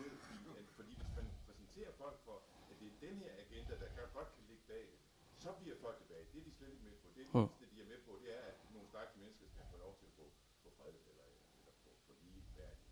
at, 0.59 0.65
fordi 0.79 0.93
hvis 0.99 1.11
man 1.17 1.25
præsenterer 1.45 1.91
folk 2.03 2.17
for, 2.27 2.37
at 2.71 2.75
det 2.79 2.87
er 2.93 2.97
den 3.07 3.15
her 3.23 3.31
agenda, 3.43 3.73
der 3.83 3.89
kan, 3.95 4.03
godt 4.13 4.29
kan 4.35 4.43
ligge 4.49 4.63
bag 4.67 4.83
det, 4.91 4.99
så 5.45 5.51
bliver 5.61 5.77
folk 5.85 5.97
tilbage. 6.01 6.25
Det 6.31 6.37
er 6.41 6.45
de 6.49 6.51
slet 6.57 6.71
ikke 6.73 6.83
med 6.89 6.95
på. 7.01 7.07
Det 7.15 7.23
eneste, 7.25 7.65
de 7.73 7.77
er 7.85 7.89
med 7.93 7.99
på, 8.07 8.11
det 8.23 8.29
er, 8.37 8.41
at 8.51 8.55
nogle 8.73 8.87
stakkels 8.93 9.17
mennesker 9.21 9.45
skal 9.53 9.65
få 9.71 9.77
lov 9.85 9.93
til 9.99 10.05
at 10.09 10.13
få, 10.19 10.25
få 10.63 10.69
fred 10.77 10.93
eller, 11.11 11.27
eller 11.59 11.73
få, 11.83 11.89
få 12.05 12.11
lige 12.23 12.41
værdighed. 12.57 12.91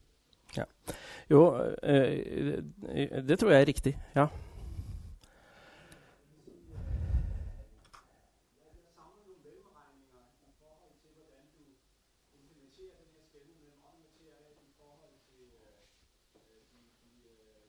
Jo, 1.34 1.41
øh, 1.91 2.58
øh, 2.96 3.29
det 3.29 3.36
tror 3.39 3.50
jeg 3.51 3.62
er 3.62 3.67
riktig. 3.74 3.93
Ja. 4.15 4.20
Jeg 4.22 4.29
savner 8.96 9.20
nogle 9.25 9.41
mellemregninger 9.48 10.24
i 10.50 10.51
forhold 10.62 10.93
til, 11.01 11.12
hvordan 11.17 11.43
du 11.58 11.63
implementerer 12.39 12.96
den 13.01 13.10
her 13.15 13.24
skældning 13.29 13.58
mellem 13.63 13.79
ånd 13.88 13.96
og 13.98 14.03
materie 14.08 14.51
i 14.70 14.72
forhold 14.81 15.15
til 15.31 15.46
øh, 15.63 15.75
øh, 16.38 16.62
de, 16.72 16.79
de 17.03 17.12
øh, 17.34 17.63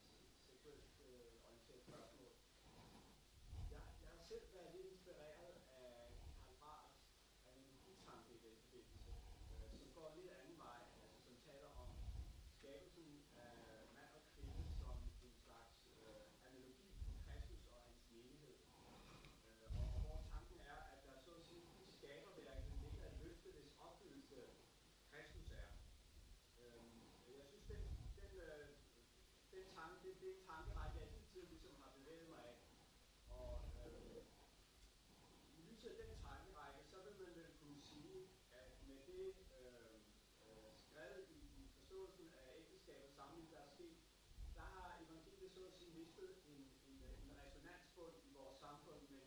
seksuelt 0.46 0.90
øh, 1.06 1.46
orienterede 1.46 1.82
spørgsmål. 1.88 2.32
Jeg, 3.74 3.82
jeg 4.02 4.10
har 4.16 4.22
selv 4.32 4.46
været 4.56 4.70
lidt 4.76 4.88
inspireret 4.94 5.54
af 5.80 5.90
Karl 6.38 6.56
Barths 6.62 6.96
analogitanke 7.50 8.30
i 8.38 8.40
den 8.46 8.56
forbindelse, 8.62 9.10
øh, 9.50 9.66
som 9.78 9.88
går 9.96 10.06
en 10.10 10.14
lidt 10.18 10.30
anden 10.38 10.56
vej, 10.64 10.80
altså 11.02 11.18
som 11.26 11.34
taler 11.48 11.70
om 11.82 11.88
skabelsen 12.58 13.08
af 13.46 13.54
mand 13.96 14.12
og 14.18 14.22
kvinde 14.32 14.62
som 14.80 14.96
en 15.26 15.32
slags 15.44 15.76
øh, 15.94 16.20
analogi 16.46 16.88
på 17.06 17.12
Kristus 17.26 17.62
og 17.74 17.78
hans 17.86 18.02
menighed. 18.14 18.56
Øh, 19.62 19.94
og 19.94 20.00
hvor 20.04 20.18
tanken 20.32 20.58
er, 20.74 20.78
at 20.94 21.00
der 21.06 21.16
så 21.24 21.30
at 21.40 21.44
sige 21.48 21.64
i 21.82 21.90
skaberværket 21.98 22.72
ligger 22.82 23.04
et 23.10 23.16
løfte, 23.24 23.48
hvis 23.56 23.70
opfyldelse 23.86 24.40
Kristus 25.10 25.48
er. 25.62 25.68
Øhm, 26.60 27.00
jeg 27.38 27.44
synes, 27.50 27.64
den, 27.72 27.82
den, 28.20 28.32
øh, 28.48 28.66
den 29.54 29.64
tanke, 29.76 29.96
det, 30.04 30.12
det 30.20 30.28
er 30.30 30.34
en 30.38 30.44
tankerække, 30.52 30.96
jeg 31.00 31.08
hele 31.14 31.26
tiden 31.32 31.48
ligesom 31.54 31.74
har 31.82 31.90
bevæget 31.98 32.28
mig 32.32 32.40
af. 32.50 32.56
Og 33.40 33.52
øh, 33.86 34.20
i 35.58 35.60
lyset 35.70 35.90
af 35.90 35.96
den 36.06 36.16
tankerække, 36.28 36.80
så 36.90 36.96
vil 37.06 37.14
man 37.22 37.32
vel 37.40 37.50
kunne 37.60 37.80
sige, 37.92 38.18
at 38.60 38.68
med 38.88 38.98
det 39.10 39.26
øh, 39.58 39.94
øh, 40.46 40.70
skrevet 40.84 41.24
i, 41.38 41.40
i 41.62 41.64
forståelsen 41.76 42.26
af 42.42 42.46
ægteskabets 42.60 43.14
samling, 43.18 43.46
der 43.52 43.58
er 43.66 43.70
sket, 43.76 43.96
der 44.56 44.66
har 44.74 44.88
evangeliet 45.04 45.52
så 45.56 45.62
at 45.70 45.74
sige 45.78 45.92
mistet 46.00 46.30
en, 46.52 46.62
en, 46.90 46.98
en 47.24 47.30
resonansbund 47.42 48.14
i 48.28 48.30
vores 48.38 48.56
samfund, 48.66 49.00
men, 49.14 49.24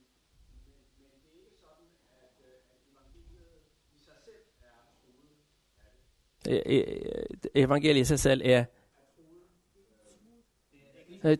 men, 0.65 0.77
men 0.97 1.11
det 1.23 1.31
er 1.39 1.45
ikke 1.45 1.59
sådan, 1.67 1.89
at, 2.23 2.35
øh, 2.49 2.57
at 2.73 2.79
evangeliet 2.91 3.61
i 3.97 3.99
sig 4.07 4.17
selv 4.27 4.43
er 4.71 4.77
truet 5.01 5.37
af 5.85 5.89
det. 5.95 6.01
E- 6.01 6.34
e- 6.34 6.34
Evangeliet 6.47 8.05
i 8.05 8.09
seg 8.13 8.19
selv 8.19 8.41
er 8.45 8.65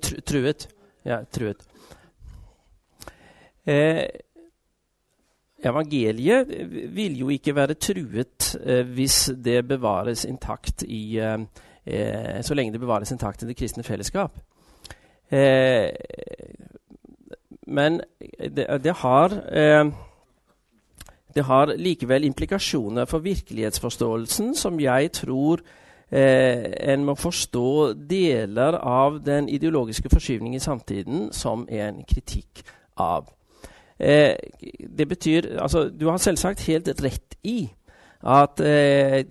tru- 0.01 0.21
truet. 0.25 0.67
Ja, 1.05 1.19
truet. 1.31 1.61
Eh, 3.65 4.05
evangeliet 5.65 6.49
vil 6.95 7.17
jo 7.19 7.29
ikke 7.33 7.55
være 7.57 7.73
truet 7.81 8.55
eh, 8.61 8.83
hvis 8.85 9.31
det 9.43 9.67
bevares 9.67 10.25
intakt 10.25 10.83
i 10.85 11.17
eh, 11.17 11.39
eh, 11.85 12.41
Så 12.45 12.53
lenge 12.53 12.73
det 12.73 12.81
bevares 12.81 13.11
intakt 13.11 13.43
i 13.43 13.47
det 13.49 13.57
kristne 13.57 13.83
fellesskap. 13.83 14.37
Eh, 15.31 15.89
men 17.67 18.01
det, 18.37 18.67
det 18.83 18.93
har 19.01 19.33
eh, 19.49 19.85
det 21.35 21.43
har 21.43 21.73
likevel 21.75 22.23
implikasjoner 22.23 23.05
for 23.05 23.23
virkelighetsforståelsen 23.25 24.53
som 24.55 24.79
jeg 24.79 25.11
tror 25.11 25.61
eh, 26.09 26.63
en 26.93 27.03
må 27.05 27.15
forstå 27.19 27.93
deler 28.09 28.77
av 28.79 29.19
den 29.25 29.49
ideologiske 29.51 30.09
forskyvning 30.13 30.55
i 30.55 30.63
samtiden 30.63 31.29
som 31.35 31.67
en 31.69 32.03
kritikk 32.07 32.63
av. 32.95 33.27
Eh, 33.99 34.35
det 34.97 35.07
betyr 35.07 35.57
Altså, 35.59 35.89
du 35.89 36.07
har 36.09 36.17
selvsagt 36.17 36.67
helt 36.67 37.03
rett 37.03 37.35
i 37.43 37.69
at 38.25 38.61
eh, 38.65 39.21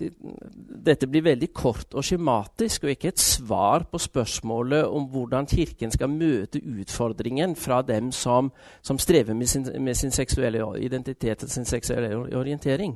dette 0.87 1.09
blir 1.11 1.25
veldig 1.27 1.49
kort 1.57 1.97
og 1.99 2.05
skjematisk, 2.07 2.85
og 2.85 2.95
ikke 2.95 3.11
et 3.11 3.23
svar 3.23 3.89
på 3.91 3.99
spørsmålet 3.99 4.87
om 4.87 5.09
hvordan 5.11 5.49
Kirken 5.51 5.91
skal 5.91 6.13
møte 6.13 6.63
utfordringen 6.63 7.57
fra 7.59 7.81
dem 7.83 8.13
som, 8.15 8.53
som 8.83 9.01
strever 9.03 9.35
med 9.35 9.51
sin, 9.51 9.67
med 9.83 9.99
sin 9.99 10.15
seksuelle 10.15 10.63
identitet 10.79 11.43
og 11.43 11.51
sin 11.51 11.67
seksuelle 11.67 12.15
orientering. 12.37 12.95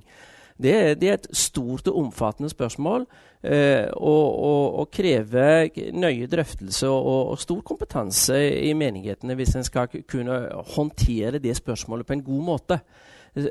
Det, 0.59 1.00
det 1.00 1.09
er 1.09 1.19
et 1.19 1.28
stort 1.38 1.87
og 1.90 1.99
omfattende 1.99 2.50
spørsmål, 2.50 3.07
eh, 3.43 3.87
og, 3.93 4.38
og, 4.38 4.78
og 4.78 4.90
krever 4.90 5.69
nøye 5.95 6.26
drøftelse 6.31 6.88
og, 6.88 7.35
og 7.35 7.38
stor 7.38 7.61
kompetanse 7.67 8.38
i 8.67 8.73
menighetene 8.75 9.38
hvis 9.38 9.55
en 9.55 9.67
skal 9.67 10.02
kunne 10.11 10.40
håndtere 10.75 11.38
det 11.43 11.57
spørsmålet 11.59 12.07
på 12.07 12.19
en 12.19 12.26
god 12.26 12.43
måte. 12.52 12.81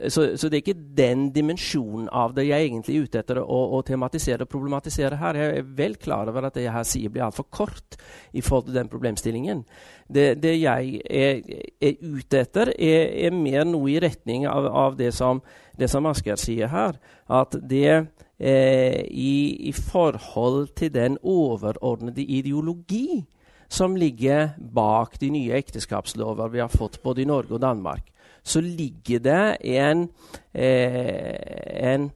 Så, 0.09 0.23
så 0.37 0.49
det 0.49 0.57
er 0.57 0.63
ikke 0.63 0.87
den 0.97 1.27
dimensjonen 1.35 2.07
av 2.11 2.33
det 2.35 2.47
jeg 2.47 2.65
egentlig 2.65 2.95
er 2.97 3.05
ute 3.07 3.19
etter 3.21 3.39
å, 3.39 3.59
å 3.77 3.81
tematisere 3.85 4.43
og 4.43 4.51
problematisere 4.51 5.19
her. 5.21 5.37
Jeg 5.39 5.61
er 5.61 5.69
vel 5.77 5.95
klar 6.01 6.31
over 6.31 6.47
at 6.47 6.57
det 6.57 6.65
jeg 6.65 6.73
her 6.75 6.87
sier 6.87 7.13
blir 7.13 7.27
altfor 7.27 7.47
kort 7.53 7.97
i 8.33 8.41
forhold 8.41 8.67
til 8.71 8.79
den 8.79 8.91
problemstillingen. 8.91 9.63
Det, 10.09 10.27
det 10.43 10.55
jeg 10.57 10.99
er, 11.05 11.39
er 11.79 12.01
ute 12.01 12.41
etter, 12.41 12.73
er, 12.73 13.07
er 13.27 13.37
mer 13.37 13.67
noe 13.69 13.93
i 13.93 14.01
retning 14.03 14.47
av, 14.49 14.67
av 14.67 14.99
det 14.99 15.13
som, 15.15 15.43
det 15.77 15.91
som 15.93 16.09
Asgeir 16.09 16.41
sier 16.41 16.73
her. 16.73 16.99
At 17.29 17.55
det 17.61 17.87
eh, 17.93 19.01
i, 19.07 19.69
i 19.69 19.73
forhold 19.77 20.73
til 20.79 20.93
den 20.95 21.19
overordnede 21.21 22.25
ideologi 22.25 23.23
som 23.67 23.95
ligger 23.99 24.55
bak 24.57 25.19
de 25.19 25.31
nye 25.31 25.55
ekteskapslover 25.59 26.51
vi 26.53 26.63
har 26.63 26.71
fått 26.71 27.01
både 27.03 27.23
i 27.23 27.27
Norge 27.27 27.57
og 27.57 27.61
Danmark, 27.61 28.07
så 28.47 28.61
ligger 28.63 29.19
det 29.23 29.57
en, 29.75 30.07
eh, 30.53 31.93
en, 31.93 32.09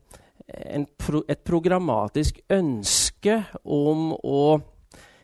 en 0.48 0.86
pro, 0.98 1.24
et 1.28 1.42
programmatisk 1.44 2.40
ønske 2.50 3.42
om 3.64 4.14
å 4.16 4.62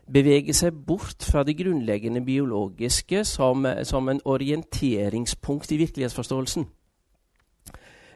bevege 0.07 0.55
seg 0.55 0.75
bort 0.87 1.23
fra 1.27 1.43
det 1.43 1.57
grunnleggende 1.59 2.21
biologiske 2.23 3.23
som, 3.27 3.67
som 3.83 4.07
en 4.09 4.21
orienteringspunkt 4.25 5.71
i 5.71 5.79
virkelighetsforståelsen. 5.81 6.67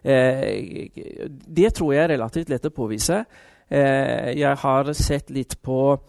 Eh, 0.03 0.89
det 1.47 1.73
tror 1.77 1.93
jeg 1.93 2.03
er 2.03 2.13
relativt 2.15 2.49
lett 2.49 2.65
å 2.65 2.73
påvise. 2.73 3.23
Eh, 3.71 4.31
jeg 4.39 4.55
har 4.63 4.93
sett 4.97 5.29
litt 5.31 5.57
på, 5.63 5.99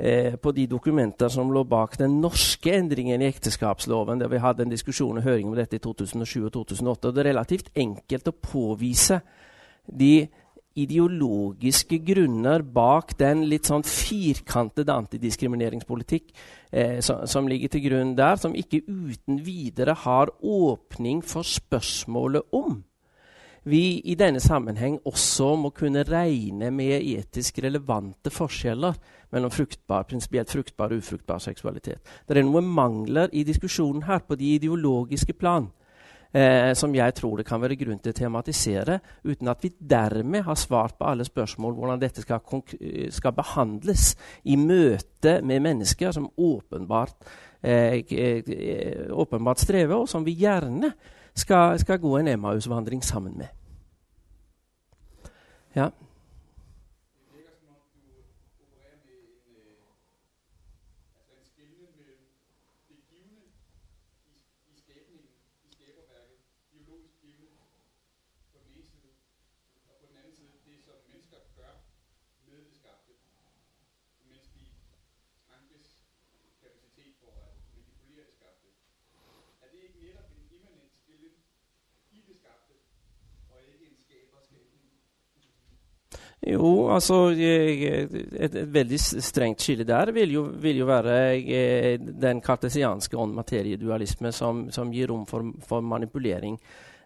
eh, 0.00 0.36
på 0.40 0.52
de 0.56 0.66
dokumenter 0.70 1.28
som 1.28 1.52
lå 1.52 1.64
bak 1.68 1.98
den 2.00 2.18
norske 2.22 2.72
endringen 2.72 3.22
i 3.22 3.28
ekteskapsloven, 3.28 4.20
der 4.20 4.32
vi 4.32 4.40
hadde 4.42 4.64
en 4.64 4.72
diskusjon 4.72 5.20
og 5.20 5.26
høring 5.26 5.50
om 5.50 5.56
dette 5.58 5.76
i 5.76 5.84
2007 5.84 6.46
og 6.46 6.52
2008. 6.56 7.08
og 7.08 7.14
Det 7.14 7.22
er 7.22 7.30
relativt 7.30 7.72
enkelt 7.76 8.32
å 8.32 8.38
påvise 8.40 9.20
de 9.86 10.28
ideologiske 10.80 11.98
grunner 12.06 12.62
bak 12.62 13.16
den 13.18 13.42
litt 13.50 13.68
sånn 13.68 13.82
firkantede 13.86 14.94
antidiskrimineringspolitikk 14.94 16.30
eh, 16.70 17.00
som, 17.04 17.26
som 17.26 17.48
ligger 17.50 17.72
til 17.74 17.84
grunn 17.88 18.14
der, 18.18 18.38
som 18.40 18.54
ikke 18.54 18.84
uten 18.86 19.42
videre 19.44 19.96
har 20.06 20.30
åpning 20.40 21.24
for 21.26 21.46
spørsmålet 21.46 22.54
om 22.56 22.78
vi 23.64 24.00
i 24.04 24.14
denne 24.14 24.40
sammenheng 24.40 24.98
også 25.04 25.54
må 25.60 25.70
kunne 25.76 26.04
regne 26.08 26.70
med 26.72 27.02
etisk 27.02 27.58
relevante 27.64 28.32
forskjeller 28.32 28.96
mellom 29.30 29.52
fruktbar, 29.52 30.06
prinsipielt 30.08 30.50
fruktbar 30.50 30.94
og 30.94 31.02
ufruktbar 31.02 31.38
seksualitet. 31.38 32.00
Det 32.26 32.38
er 32.38 32.46
noen 32.46 32.66
mangler 32.66 33.28
i 33.32 33.44
diskusjonen 33.44 34.06
her 34.08 34.24
på 34.26 34.38
de 34.40 34.54
ideologiske 34.56 35.36
plan 35.38 35.68
eh, 36.32 36.72
som 36.74 36.94
jeg 36.94 37.14
tror 37.14 37.38
det 37.38 37.46
kan 37.48 37.60
være 37.62 37.78
grunn 37.80 38.00
til 38.02 38.14
å 38.14 38.18
tematisere, 38.20 38.98
uten 39.24 39.50
at 39.50 39.62
vi 39.64 39.72
dermed 39.78 40.44
har 40.46 40.58
svart 40.58 40.98
på 40.98 41.08
alle 41.10 41.26
spørsmål 41.26 41.76
hvordan 41.76 42.02
dette 42.02 42.24
skal, 42.24 42.42
skal 43.12 43.36
behandles 43.36 44.14
i 44.44 44.58
møte 44.60 45.40
med 45.46 45.64
mennesker 45.66 46.14
som 46.16 46.30
åpenbart, 46.36 47.16
eh, 47.62 48.00
eh, 48.00 49.08
åpenbart 49.10 49.62
strever, 49.62 49.96
og 50.00 50.08
som 50.08 50.24
vi 50.26 50.38
gjerne 50.40 50.94
skal, 51.34 51.78
skal 51.78 51.98
gå 52.00 52.16
en 52.16 52.28
Emmaus-vandring 52.28 53.04
sammen 53.04 53.38
med. 53.38 53.46
Ja. 55.74 55.84
Det 55.84 57.26
virker 57.32 57.54
som 57.60 57.68
om 57.68 57.82
du 57.94 58.02
opererer 58.62 58.98
med 59.06 59.16
en, 59.30 59.38
øh, 59.56 59.76
altså 61.18 61.32
en 61.40 61.46
skelnen 61.52 61.90
mellem 62.00 62.22
det 62.88 62.98
givne 63.10 63.40
i, 64.30 64.34
i 64.72 64.74
skabningen, 64.82 65.30
i 65.66 65.68
skaberværket, 65.76 66.38
biologisk 66.72 67.14
givne 67.22 67.46
på 68.52 68.56
den 68.64 68.70
ene 68.76 68.86
side, 68.92 69.10
og 69.88 69.94
på 70.00 70.04
den 70.10 70.16
anden 70.20 70.34
side 70.38 70.52
det, 70.66 70.78
som 70.86 70.96
mennesker 71.10 71.38
gør 71.58 71.74
med 72.46 72.58
det 72.66 72.74
skabte, 72.80 73.12
menneskelig 74.28 74.68
tankes 75.48 75.86
kapacitet 76.62 77.12
for 77.22 77.30
at 77.44 77.52
manipulere 77.76 78.24
det 78.28 78.34
skabte. 78.40 78.68
Er 79.62 79.66
det 79.72 79.78
ikke 79.86 79.98
netop 80.06 80.28
en 80.36 80.42
immanent 80.56 80.92
skillen 81.00 81.34
i 82.16 82.18
det 82.28 82.36
skabte, 82.42 82.74
og 83.50 83.56
ikke 83.72 83.84
en 83.90 83.98
skaber-skabning? 84.04 84.80
Jo, 86.40 86.88
altså 86.88 87.34
et, 87.36 88.14
et, 88.40 88.54
veldig 88.72 88.98
strengt 89.00 89.60
skille 89.60 89.84
der 89.84 90.08
vil 90.16 90.30
jo, 90.32 90.46
vil 90.56 90.78
jo 90.80 90.86
være 90.88 91.16
eh, 91.36 91.98
den 92.00 92.40
kartesianske 92.40 93.18
ånd-materie-dualisme 93.20 94.32
som, 94.32 94.62
som, 94.72 94.92
gir 94.92 95.12
rom 95.12 95.26
for, 95.28 95.50
for, 95.68 95.84
manipulering, 95.84 96.56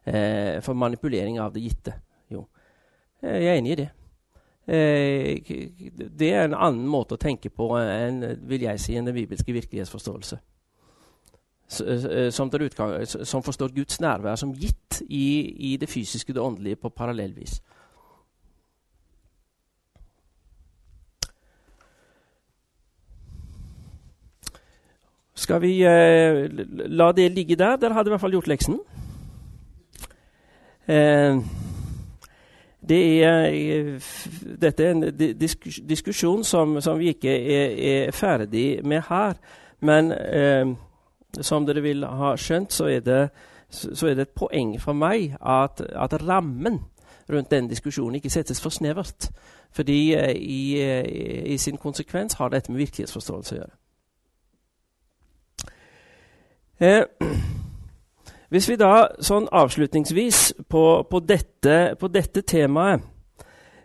eh, 0.07 0.63
for, 0.63 0.79
manipulering, 0.79 1.41
av 1.43 1.51
det 1.55 1.65
gitte. 1.67 1.97
Jo. 2.31 2.45
Jeg 3.25 3.51
er 3.51 3.59
enig 3.59 3.75
i 3.75 3.81
det. 3.83 3.91
Eh, 4.65 5.53
det 5.99 6.31
er 6.31 6.47
en 6.47 6.55
annen 6.55 6.87
måte 6.87 7.19
å 7.19 7.21
tenke 7.21 7.51
på 7.51 7.73
enn 7.81 8.23
vil 8.47 8.69
jeg 8.69 8.81
si, 8.81 8.95
enn 8.95 9.11
den 9.11 9.19
bibelske 9.19 9.53
virkelighetsforståelse. 9.57 10.39
Eh, 11.83 12.31
som, 12.31 12.51
utgang, 12.55 13.07
som, 13.07 13.43
forstår 13.43 13.75
Guds 13.75 14.01
nærvær 14.01 14.37
som 14.37 14.55
gitt 14.55 15.03
i, 15.09 15.73
i 15.73 15.77
det 15.81 15.89
fysiske 15.91 16.31
og 16.31 16.37
det 16.37 16.43
åndelige 16.43 16.77
på 16.77 16.95
parallellvis. 16.95 17.59
Skal 25.35 25.63
vi 25.63 25.83
eh, 25.83 26.49
la 26.87 27.13
det 27.13 27.33
ligge 27.33 27.57
der? 27.57 27.77
Dere 27.77 27.95
hadde 27.95 28.09
i 28.09 28.15
hvert 28.15 28.23
fall 28.23 28.37
gjort 28.37 28.49
leksen. 28.49 28.79
Eh, 30.87 31.41
det 32.89 33.25
er, 33.25 33.45
eh, 33.51 34.09
dette 34.63 34.85
er 34.85 34.91
en 34.91 35.05
diskusjon 35.89 36.45
som, 36.45 36.81
som 36.81 36.99
vi 36.99 37.11
ikke 37.15 37.35
er, 37.35 37.75
er, 37.91 38.11
ferdig 38.11 38.85
med 38.85 39.03
her. 39.09 39.35
Men 39.81 40.13
eh, 40.13 40.75
som 41.41 41.67
dere 41.67 41.83
vil 41.83 42.07
ha 42.07 42.37
skjønt, 42.37 42.73
så 42.73 42.87
er 42.87 43.01
det, 43.01 43.29
så 43.71 44.07
er 44.07 44.15
det 44.15 44.29
et 44.29 44.37
poeng 44.39 44.77
for 44.81 44.95
meg 44.95 45.35
at, 45.41 45.81
at 45.81 46.21
rammen 46.23 46.83
rundt 47.33 47.51
den 47.51 47.69
diskusjonen 47.69 48.15
ikke 48.21 48.31
settes 48.31 48.61
for 48.61 48.71
snevert. 48.71 49.31
Fordi 49.73 50.15
eh, 50.15 50.37
i, 50.37 50.83
eh, 50.83 51.53
i 51.53 51.59
sin 51.59 51.77
konsekvens 51.77 52.35
har 52.39 52.49
dette 52.49 52.73
med 52.73 52.85
virkelighetsforståelse 52.85 53.57
å 53.57 53.59
gjøre. 53.59 53.75
Eh, 56.81 57.05
hvis 58.53 58.69
vi 58.71 58.77
da 58.79 59.09
sånn 59.23 59.47
avslutningsvis 59.55 60.41
på, 60.71 60.85
på, 61.11 61.21
dette, 61.23 61.95
på 62.01 62.11
dette, 62.11 62.43
temaet 62.43 63.05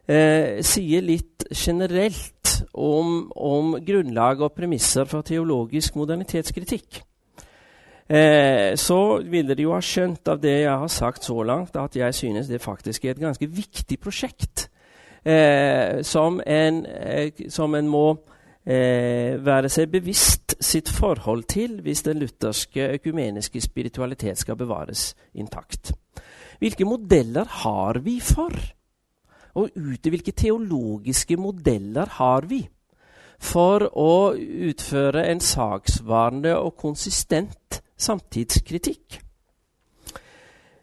eh, 0.10 0.60
sier 0.66 1.06
litt 1.06 1.46
generelt 1.54 2.56
om, 2.74 3.30
om, 3.36 3.76
grunnlag 3.86 4.42
og 4.42 4.56
premisser 4.58 5.06
for 5.10 5.26
teologisk 5.26 6.00
modernitetskritikk, 6.02 7.04
eh, 8.10 8.74
så 8.74 9.00
vil 9.22 9.48
dere 9.50 9.68
jo 9.68 9.76
ha 9.76 9.84
skjønt 9.86 10.34
av 10.34 10.42
det 10.42 10.58
jeg 10.64 10.82
har 10.84 10.94
sagt 10.94 11.30
så 11.30 11.38
langt, 11.46 11.78
at 11.78 11.96
jeg 11.96 12.18
synes 12.18 12.50
det 12.50 12.62
faktisk 12.62 13.06
er 13.06 13.16
et 13.16 13.24
ganske 13.24 13.50
viktig 13.54 14.00
prosjekt 14.02 14.68
eh, 15.24 16.02
som 16.02 16.42
en, 16.42 16.86
eh, 16.86 17.46
som 17.54 17.78
en 17.78 17.90
må 17.90 18.08
eh, 18.70 19.38
være 19.46 19.70
seg 19.72 19.90
bevisst 19.92 20.56
sitt 20.62 20.90
forhold 20.94 21.48
til 21.50 21.80
hvis 21.84 22.04
den 22.06 22.22
lutherske 22.22 22.92
økumeniske 23.00 23.62
spiritualitet 23.62 24.38
skal 24.38 24.60
bevares 24.60 25.14
intakt. 25.34 25.94
Hvilke 26.60 26.86
modeller 26.86 27.48
har 27.64 28.02
vi 28.04 28.20
for? 28.20 28.54
Og 29.60 29.72
ute 29.76 30.12
hvilke 30.12 30.32
teologiske 30.32 31.38
modeller 31.40 32.12
har 32.20 32.46
vi 32.48 32.62
for 33.40 33.86
å 33.96 34.36
utføre 34.36 35.24
en 35.32 35.40
saksvarende 35.40 36.58
og 36.60 36.76
konsistent 36.78 37.80
samtidskritikk? 38.00 39.22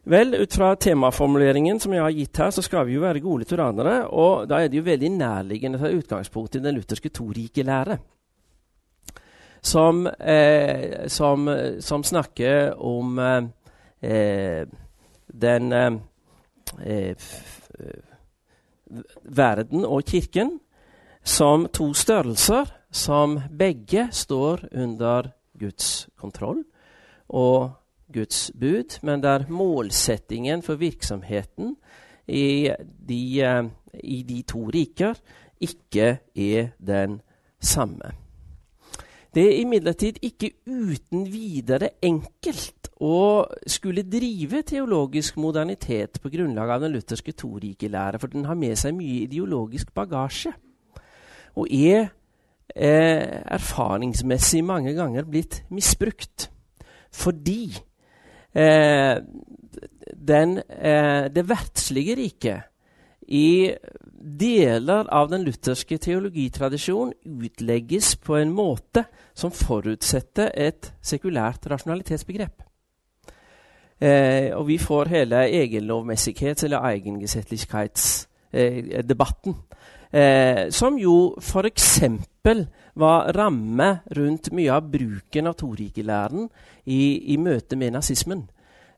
Vel, 0.06 0.34
ut 0.34 0.54
fra 0.54 0.68
temaformuleringen 0.78 1.80
som 1.82 1.90
jeg 1.90 2.02
har 2.04 2.12
gitt 2.14 2.38
her, 2.38 2.52
så 2.54 2.62
skal 2.62 2.84
vi 2.86 2.94
jo 2.94 3.02
være 3.02 3.18
gode 3.24 3.42
lutheranere. 3.42 3.94
Og 4.14 4.44
da 4.46 4.60
er 4.62 4.70
det 4.70 4.78
jo 4.78 4.86
veldig 4.86 5.08
nærliggende 5.16 5.80
å 5.80 5.82
ta 5.82 5.90
utgangspunkt 5.90 6.54
i 6.54 6.60
den 6.62 6.76
lutherske 6.78 7.10
to-rike-lære. 7.10 7.96
Som, 9.66 10.04
eh, 10.06 11.08
som, 11.10 11.48
som, 11.82 12.04
snakker 12.06 12.76
om 12.78 13.18
eh, 13.18 14.68
den 15.26 15.72
eh, 15.74 17.26
verden 19.24 19.84
og 19.88 20.04
kirken 20.06 20.60
som 21.26 21.66
to 21.74 21.88
størrelser 21.98 22.70
som 22.94 23.40
begge 23.50 24.06
står 24.14 24.68
under 24.70 25.32
Guds 25.58 26.06
kontroll. 26.14 26.62
Og 27.26 27.74
Guds 28.12 28.50
bud, 28.60 28.98
men 29.02 29.22
der 29.22 29.48
målsettingen 29.48 30.62
for 30.62 30.78
virksomheten 30.78 31.76
i 32.28 32.70
de, 33.08 33.40
eh, 33.42 33.64
i 34.04 34.22
de 34.22 34.42
to 34.42 34.66
riker 34.74 35.14
ikke 35.60 36.18
er 36.36 36.68
den 36.86 37.20
samme. 37.60 38.12
Det 39.34 39.44
er 39.44 39.60
imidlertid 39.60 40.18
ikke 40.22 40.50
uten 40.66 41.26
videre 41.28 41.90
enkelt 42.02 42.88
å 43.04 43.44
skulle 43.68 44.06
drive 44.08 44.62
teologisk 44.64 45.36
modernitet 45.36 46.20
på 46.22 46.30
grunnlag 46.32 46.70
av 46.72 46.86
den 46.86 46.94
lutherske 46.94 47.34
torikelære, 47.36 48.18
for 48.18 48.32
den 48.32 48.46
har 48.48 48.56
med 48.56 48.78
seg 48.80 48.96
mye 48.96 49.26
ideologisk 49.26 49.92
bagasje. 49.94 50.54
Og 51.56 51.68
er 51.68 52.08
eh, 52.72 53.42
erfaringsmessig 53.44 54.62
mange 54.64 54.94
ganger 54.96 55.28
blitt 55.28 55.62
misbrukt. 55.68 56.48
Fordi 57.12 57.76
eh, 58.56 59.20
den, 60.16 60.58
eh, 60.58 61.28
det 61.28 61.48
verdslige 61.48 62.16
riket 62.16 62.62
i 63.28 63.74
deler 64.38 65.06
av 65.12 65.28
den 65.30 65.44
lutherske 65.46 65.98
teologitradisjonen 66.02 67.14
utlegges 67.24 68.16
på 68.16 68.36
en 68.40 68.52
måte 68.54 69.04
som 69.36 69.52
forutsetter 69.54 70.50
et 70.54 70.92
sekulært 71.04 71.66
rasjonalitetsbegrep. 71.70 72.62
Eh, 74.00 74.56
og 74.56 74.66
vi 74.68 74.78
får 74.78 75.08
hele 75.08 75.48
egenlovmessighets- 75.48 76.64
eller 76.64 76.84
eigengesettlichkeitsdebatten. 76.84 79.54
Eh, 80.12 80.20
eh, 80.20 80.70
som 80.70 80.98
jo 80.98 81.36
f.eks. 81.40 82.00
var 82.96 83.32
ramme 83.36 83.88
rundt 84.16 84.52
mye 84.52 84.72
av 84.72 84.90
bruken 84.90 85.46
av 85.50 85.56
torikelæren 85.58 86.48
i, 86.84 87.32
i 87.32 87.36
møte 87.36 87.76
med 87.76 87.96
nazismen. 87.96 88.46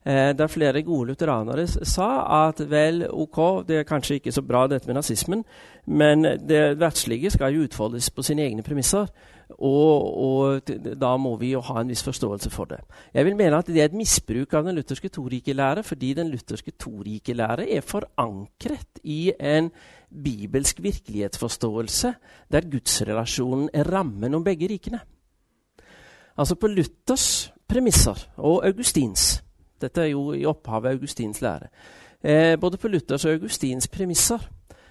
Eh, 0.08 0.30
der 0.36 0.46
flere 0.46 0.82
gode 0.82 1.10
lutheranere 1.10 1.66
sa 1.66 2.46
at 2.48 2.62
vel, 2.70 3.02
ok, 3.10 3.64
det 3.68 3.80
er 3.80 3.88
kanskje 3.88 4.20
ikke 4.20 4.32
så 4.32 4.44
bra 4.46 4.66
dette 4.70 4.86
med 4.86 4.96
nazismen, 4.96 5.42
men 5.86 6.22
det 6.22 6.78
verdslige 6.78 7.32
skal 7.34 7.52
jo 7.52 7.66
utfoldes 7.66 8.10
på 8.10 8.22
sine 8.22 8.46
egne 8.46 8.62
premisser. 8.62 9.10
Og, 9.48 10.18
og, 10.22 10.70
da 11.00 11.14
må 11.16 11.34
vi 11.40 11.54
jo 11.54 11.62
ha 11.64 11.80
en 11.80 11.88
viss 11.88 12.04
forståelse 12.04 12.50
for 12.52 12.68
det. 12.68 12.82
Jeg 13.16 13.24
vil 13.24 13.36
mene 13.36 13.58
at 13.58 13.68
det 13.68 13.80
er 13.80 13.88
et 13.88 13.96
misbruk 13.96 14.52
av 14.54 14.66
den 14.68 14.76
lutherske 14.76 15.08
torikelære, 15.08 15.82
fordi 15.82 16.12
den 16.14 16.28
lutherske 16.32 16.76
torikelære 16.76 17.64
er 17.76 17.80
forankret 17.80 19.00
i 19.04 19.32
en 19.40 19.70
bibelsk 20.08 20.82
virkelighetsforståelse 20.82 22.14
der 22.52 22.70
gudsrelasjonen 22.70 23.70
er 23.72 23.88
rammen 23.92 24.34
om 24.34 24.44
begge 24.44 24.68
rikene. 24.70 25.00
Altså 26.38 26.54
på 26.54 26.70
Luthers 26.70 27.52
premisser 27.68 28.28
og 28.36 28.66
Augustins. 28.66 29.42
Dette 29.80 30.02
er 30.02 30.12
jo 30.12 30.32
i 30.32 30.46
opphavet 30.46 30.90
Augustins 30.96 31.40
lære. 31.40 31.68
eh, 32.24 32.60
både 32.60 32.76
på 32.76 32.88
Luthers 32.88 33.24
og 33.24 33.32
Augustins 33.32 33.88
premisser, 33.88 34.38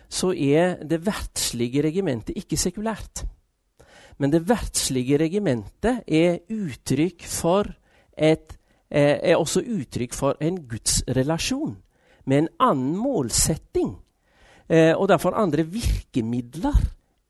så 0.10 0.32
er 0.32 0.84
det 0.84 1.06
verdslige 1.06 1.84
regimentet 1.84 2.38
ikke 2.38 2.58
sekulært. 2.58 3.26
Men 4.18 4.32
det 4.32 4.48
verdslige 4.50 5.18
regimentet 5.18 6.04
er 6.08 6.40
uttrykk 6.50 7.24
for 7.24 7.68
et 8.18 8.58
eh, 8.90 9.20
er 9.22 9.36
også 9.36 9.62
uttrykk 9.62 10.14
for 10.14 10.38
en 10.42 10.68
gudsrelasjon 10.68 11.78
med 12.26 12.38
en 12.38 12.50
annen 12.60 12.98
målsetting. 12.98 13.98
Eh, 14.70 14.94
og 14.98 15.08
derfor 15.08 15.38
andre 15.40 15.64
virkemidler 15.64 16.76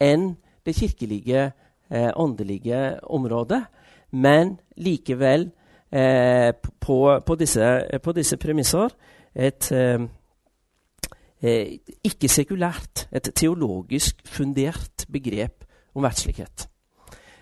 enn 0.01 0.31
det 0.65 0.75
kirkelige, 0.75 1.51
eh, 1.91 2.11
åndelige 2.15 2.99
området. 3.03 3.63
Men 4.11 4.57
likevel 4.77 5.51
eh, 5.91 6.53
på, 6.79 7.19
på, 7.25 7.35
disse, 7.35 7.83
på, 8.03 8.11
disse, 8.11 8.37
premisser 8.37 8.89
et 9.35 9.71
eh, 9.71 10.01
eh, 11.41 11.77
ikke-sekulært, 12.03 13.07
et 13.11 13.31
teologisk 13.35 14.25
fundert 14.25 15.05
begrep 15.11 15.63
om 15.93 16.03
verdslighet. 16.03 16.67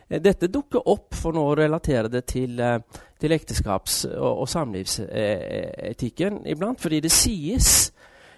Eh, 0.10 0.22
dette 0.22 0.52
dukker 0.52 0.84
opp, 0.92 1.16
for 1.16 1.32
nå 1.32 1.46
å 1.48 1.56
relatere 1.56 2.12
det 2.12 2.26
til, 2.34 2.60
til 3.20 3.32
ekteskaps- 3.32 4.06
og, 4.12 4.44
og 4.44 4.50
samlivsetikken 4.52 6.44
iblant, 6.52 6.82
fordi 6.84 7.00
det 7.08 7.14
sies 7.16 7.94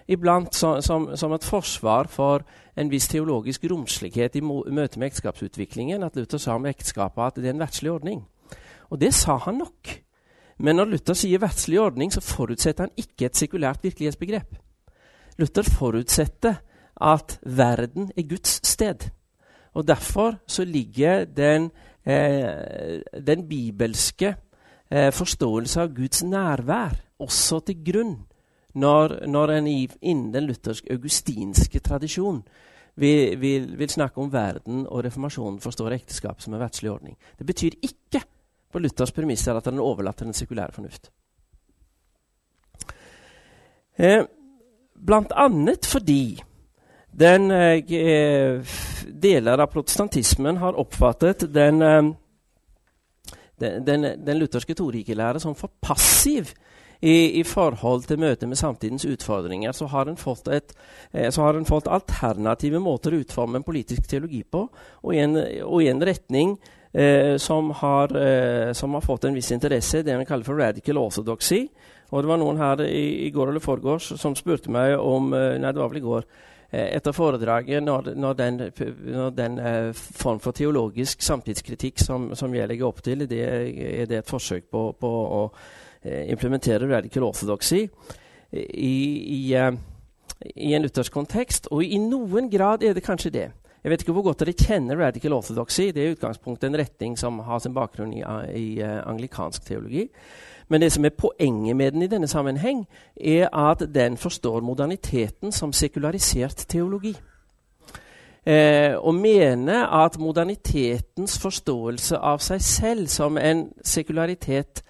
iblant 0.08 0.54
som, 0.54 0.82
som, 0.82 1.10
som, 1.16 1.32
et 1.36 1.44
forsvar 1.44 2.08
for 2.08 2.44
en 2.78 2.90
viss 2.90 3.08
teologisk 3.10 3.66
romslighet 3.70 4.38
i 4.38 4.42
møte 4.42 4.98
med 4.98 5.10
ekteskapsutviklingen 5.10 6.04
at 6.06 6.16
Luther 6.16 6.40
sa 6.40 6.56
om 6.56 6.68
ekteskapet 6.68 7.24
at 7.24 7.40
det 7.40 7.50
er 7.50 7.56
en 7.56 7.64
verdslig 7.64 7.92
ordning. 7.92 8.22
Og 8.88 9.00
det 9.00 9.12
sa 9.14 9.36
han 9.44 9.60
nok. 9.60 9.92
Men 10.58 10.80
når 10.80 10.92
Luther 10.94 11.18
sier 11.18 11.42
verdslig 11.42 11.80
ordning, 11.80 12.12
så 12.12 12.24
forutsetter 12.24 12.88
han 12.88 12.96
ikke 12.96 13.28
et 13.28 13.36
sekulært 13.36 13.84
virkelighetsbegrep. 13.84 14.56
Luther 15.38 15.68
forutsetter 15.68 16.58
at 16.98 17.38
verden 17.44 18.10
er 18.16 18.26
Guds 18.26 18.58
sted. 18.66 19.10
Og 19.74 19.86
derfor 19.86 20.40
så 20.46 20.64
ligger 20.64 21.24
den, 21.24 21.70
eh, 22.06 23.02
den 23.26 23.48
bibelske 23.48 24.34
eh, 24.90 25.12
forståelse 25.12 25.80
av 25.80 25.94
Guds 25.94 26.24
nærvær 26.24 26.96
også 27.18 27.60
til 27.60 27.84
grunn 27.84 28.16
når, 28.78 29.18
når 29.26 29.52
en 29.58 29.68
innen 29.68 30.32
den 30.32 30.48
luthersk-augustinske 30.48 31.82
tradisjon 31.84 32.42
vil, 32.98 33.40
vil, 33.40 33.68
vil, 33.78 33.90
snakke 33.90 34.20
om 34.20 34.32
verden 34.32 34.86
og 34.86 35.04
reformasjonen 35.06 35.60
forstår 35.62 35.94
ekteskap 35.98 36.42
som 36.42 36.54
en 36.54 36.62
verdslig 36.62 36.90
ordning. 36.90 37.16
Det 37.38 37.46
betyr 37.46 37.78
ikke 37.82 38.22
på 38.72 38.82
Luthers 38.82 39.12
premisser 39.12 39.56
at 39.56 39.64
den 39.64 39.80
overlater 39.80 40.26
den 40.26 40.36
sekulære 40.36 40.74
fornuft. 40.74 41.10
Eh, 43.98 44.22
blant 45.06 45.32
annet 45.34 45.86
fordi 45.86 46.38
den 47.18 47.50
eh, 47.50 48.76
deler 49.22 49.58
av 49.58 49.72
protestantismen 49.72 50.60
har 50.60 50.78
oppfattet 50.78 51.48
den, 51.54 51.82
eh, 51.82 52.10
den, 53.58 53.86
den, 53.86 54.08
den 54.26 54.38
lutherske 54.38 54.74
torikelære 54.74 55.40
som 55.42 55.56
for 55.58 55.72
passiv 55.82 56.52
i, 57.00 57.40
i, 57.40 57.44
forhold 57.44 58.08
til 58.08 58.18
møtet 58.18 58.48
med 58.48 58.58
samtidens 58.58 59.04
utfordringer, 59.06 59.72
så 59.72 59.86
har 59.86 60.08
et, 60.10 60.74
eh, 61.12 61.30
så 61.30 61.42
har 61.42 61.54
en 61.54 61.68
fått 61.68 61.86
alternative 61.86 62.80
måter 62.82 63.14
å 63.14 63.20
utforme 63.22 63.60
en 63.60 63.66
politisk 63.66 64.08
teologi 64.08 64.42
på, 64.42 64.68
og 65.02 65.14
i 65.14 65.22
en, 65.22 65.36
og 65.64 65.82
i 65.82 65.88
en 65.92 66.02
retning 66.02 66.56
eh, 66.92 67.36
som, 67.36 67.70
har, 67.70 68.16
eh, 68.16 68.72
som, 68.72 68.94
har, 68.94 69.00
fått 69.06 69.24
en 69.24 69.34
viss 69.34 69.52
interesse, 69.52 70.02
det 70.02 70.12
en 70.12 70.26
kaller 70.26 70.44
for 70.44 70.58
radical 70.58 70.98
orthodoxy. 70.98 71.68
Og 72.10 72.22
det 72.24 72.30
var 72.30 72.38
noen 72.40 72.56
her 72.56 72.82
i, 72.86 73.26
i 73.26 73.30
går 73.30 73.50
eller 73.52 73.62
forgårs 73.62 74.14
som 74.18 74.36
spurte 74.36 74.72
meg 74.72 74.96
om 74.98 75.32
eh, 75.36 75.58
Nei, 75.60 75.72
det 75.72 75.82
var 75.82 75.90
vel 75.92 76.00
i 76.00 76.06
går. 76.06 76.28
Eh, 76.70 76.96
etter 76.96 77.12
foredraget, 77.16 77.82
når, 77.82 78.12
når 78.16 78.34
den, 78.36 78.62
når 79.14 79.30
den 79.36 79.58
eh, 79.58 79.92
form 79.94 80.40
for 80.40 80.52
teologisk 80.52 81.22
samtidskritikk 81.24 82.00
som, 82.00 82.30
som, 82.36 82.54
jeg 82.54 82.68
legger 82.68 82.88
opp 82.88 83.02
til, 83.04 83.24
det, 83.28 83.40
er 83.40 84.08
det 84.08 84.18
et 84.22 84.28
forsøk 84.28 84.66
på, 84.72 84.82
på 85.00 85.08
å 85.08 85.42
Eh, 86.02 86.30
implementere 86.30 86.86
radical 86.86 87.24
orthodoxy 87.26 87.88
i, 88.52 88.90
i, 89.34 89.54
eh, 89.54 89.72
i 90.54 90.74
en 90.74 90.82
luthersk 90.82 91.12
kontekst. 91.12 91.66
Og 91.74 91.82
i 91.82 91.98
noen 91.98 92.46
grad 92.50 92.84
er 92.86 92.94
det 92.94 93.02
kanskje 93.02 93.32
det. 93.34 93.48
Jeg 93.82 93.90
vet 93.90 94.04
ikke 94.04 94.14
hvor 94.14 94.28
godt 94.28 94.44
dere 94.44 94.54
kjenner 94.54 94.98
radical 94.98 95.34
orthodoxy. 95.34 95.90
Det 95.90 96.02
er 96.02 96.12
i 96.12 96.14
utgangspunktet 96.14 96.68
en 96.68 96.78
retning 96.78 97.18
som 97.18 97.40
har 97.42 97.58
sin 97.58 97.74
bakgrunn 97.74 98.12
i, 98.14 98.22
i 98.54 98.82
uh, 98.82 99.02
anglikansk 99.10 99.66
teologi. 99.66 100.08
Men 100.68 100.82
det 100.82 100.92
som 100.92 101.04
er 101.06 101.14
poenget 101.18 101.76
med 101.76 101.92
den 101.92 102.02
i 102.02 102.10
denne 102.10 102.28
sammenheng, 102.28 102.84
er 103.16 103.48
at 103.54 103.82
den 103.94 104.16
forstår 104.16 104.60
moderniteten 104.60 105.52
som 105.52 105.72
sekularisert 105.72 106.66
teologi. 106.68 107.14
Eh, 108.46 108.94
og 108.96 109.14
mener 109.14 109.86
at 110.04 110.18
modernitetens 110.18 111.38
forståelse 111.38 112.18
av 112.18 112.38
seg 112.44 112.62
selv 112.62 113.08
som 113.12 113.38
en 113.38 113.66
sekularitet 113.84 114.82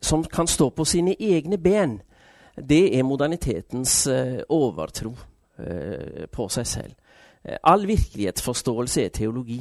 som 0.00 0.24
kan 0.24 0.48
stå 0.48 0.70
på 0.70 0.84
sine 0.88 1.14
egne 1.20 1.58
ben, 1.58 1.98
det 2.56 2.98
er 2.98 3.06
modernitetens 3.06 4.06
uh, 4.10 4.40
overtro 4.52 5.12
uh, 5.12 6.26
på 6.32 6.48
seg 6.52 6.66
selv. 6.66 6.96
Uh, 7.44 7.56
all 7.62 7.86
virkelighetsforståelse 7.88 9.04
er 9.04 9.14
teologi. 9.14 9.60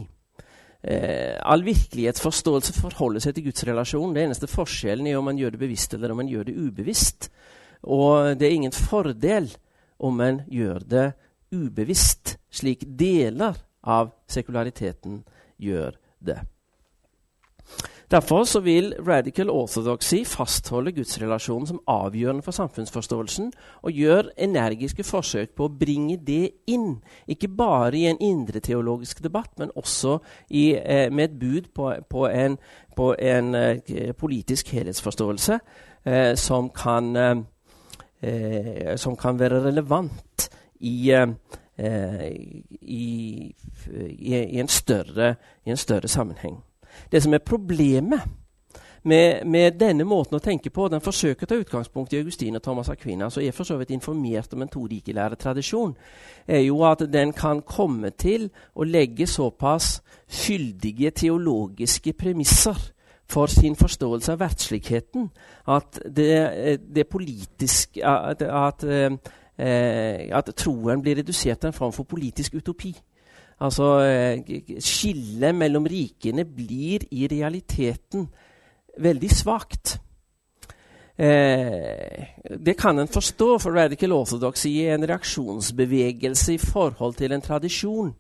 all 0.80 1.66
virkelighetsforståelse 1.66 2.74
forholder 2.74 3.20
seg 3.20 3.34
til 3.36 3.50
Guds 3.50 3.66
relasjon. 3.68 4.14
Det 4.16 4.22
eneste 4.24 4.48
forskjellen 4.48 5.08
er 5.08 5.18
om 5.20 5.26
man 5.28 5.36
gjør 5.36 5.52
det 5.52 5.60
bevisst 5.60 5.94
eller 5.94 6.14
om 6.14 6.22
man 6.22 6.30
gjør 6.32 6.46
det 6.48 6.56
ubevisst. 6.56 7.28
Og 7.84 8.40
det 8.40 8.48
er 8.48 8.56
ingen 8.56 8.72
fordel 8.72 9.50
om 10.00 10.16
man 10.16 10.40
gjør 10.48 10.80
det 10.80 11.10
ubevisst, 11.52 12.38
slik 12.50 12.86
deler 12.88 13.60
av 13.84 14.14
sekulariteten 14.32 15.20
gjør 15.60 16.00
det. 16.24 16.40
Derfor 18.12 18.44
så 18.44 18.60
vil 18.60 18.96
radical 19.08 19.50
orthodoxy 19.50 20.24
fastholde 20.26 20.92
gudsrelasjonen 20.92 21.68
som 21.68 21.82
avgjørende 21.88 22.42
for 22.42 22.52
samfunnsforståelsen, 22.58 23.52
og 23.86 23.92
gjør 23.92 24.32
energiske 24.38 25.04
forsøk 25.06 25.52
på 25.54 25.68
å 25.68 25.74
bringe 25.80 26.16
det 26.18 26.50
inn. 26.68 27.04
Ikke 27.30 27.48
bare 27.54 27.94
i 27.98 28.08
en 28.10 28.18
indre 28.18 28.60
teologisk 28.66 29.22
debatt, 29.22 29.52
men 29.62 29.70
også 29.76 30.18
i, 30.50 30.74
eh, 30.74 31.12
med 31.14 31.24
et 31.24 31.40
bud 31.40 31.68
på, 31.76 31.92
på 32.10 32.26
en, 32.28 32.58
på 32.96 33.14
en 33.14 33.56
eh, 33.56 34.14
politisk 34.18 34.72
helhetsforståelse 34.74 35.60
eh, 36.06 36.34
som, 36.36 36.70
kan, 36.70 37.16
eh, 37.16 38.96
som, 38.98 39.16
kan, 39.16 39.38
være 39.40 39.62
relevant 39.68 40.50
i, 40.80 41.12
eh, 41.12 42.26
i, 42.82 43.54
i 44.10 44.60
en, 44.60 44.68
større, 44.68 45.36
i 45.66 45.70
en 45.70 45.78
større 45.78 46.08
sammenheng. 46.08 46.58
Det 47.12 47.24
som 47.24 47.34
er 47.34 47.44
problemet 47.46 48.22
med, 49.04 49.46
med, 49.46 49.78
denne 49.80 50.04
måten 50.04 50.36
å 50.36 50.44
tenke 50.44 50.70
på, 50.70 50.88
den 50.92 51.04
forsøker 51.04 51.48
å 51.48 51.50
ta 51.50 51.58
utgangspunkt 51.60 52.14
i 52.14 52.20
Augustin 52.20 52.58
og 52.60 52.64
Thomas 52.64 52.90
Aquina, 52.92 53.30
som 53.32 53.44
er 53.44 53.56
for 53.56 53.68
så 53.68 53.78
vidt 53.80 53.94
informert 53.96 54.54
om 54.54 54.64
en 54.66 54.72
torikelæretradisjon, 54.72 55.96
er 56.48 56.64
jo 56.66 56.82
at 56.88 57.06
den 57.12 57.34
kan 57.34 57.62
komme 57.62 58.12
til 58.12 58.50
å 58.76 58.88
legge 58.88 59.28
såpass 59.28 60.00
fyldige 60.28 61.12
teologiske 61.16 62.14
premisser 62.14 62.78
for 63.30 63.48
sin 63.48 63.76
forståelse 63.78 64.34
av 64.34 64.40
verdsligheten 64.42 65.30
at 65.70 66.00
det, 66.16 66.80
det 66.96 67.06
politisk 67.08 68.00
at, 68.04 68.42
at, 68.42 68.84
eh, 68.84 70.26
at 70.34 70.50
troen 70.58 71.02
blir 71.02 71.22
redusert 71.22 71.62
til 71.62 71.70
en 71.70 71.78
form 71.78 71.94
for 71.94 72.10
politisk 72.10 72.58
utopi. 72.58 72.96
Altså, 73.60 73.88
eh, 74.08 74.80
Skillet 74.80 75.56
mellom 75.56 75.88
rikene 75.90 76.46
blir 76.46 77.04
i 77.12 77.28
realiteten 77.28 78.30
veldig 79.00 79.32
svakt. 79.32 80.00
Eh, 81.20 82.26
det 82.66 82.78
kan 82.80 83.00
en 83.00 83.08
forstå, 83.08 83.58
for 83.60 83.76
radical 83.76 84.14
orthodoxy 84.16 84.70
er 84.86 84.96
en 84.96 85.08
reaksjonsbevegelse 85.10 86.54
i 86.54 86.58
forhold 86.58 87.16
til 87.20 87.32
en 87.36 87.42
tradisjon. 87.42 88.14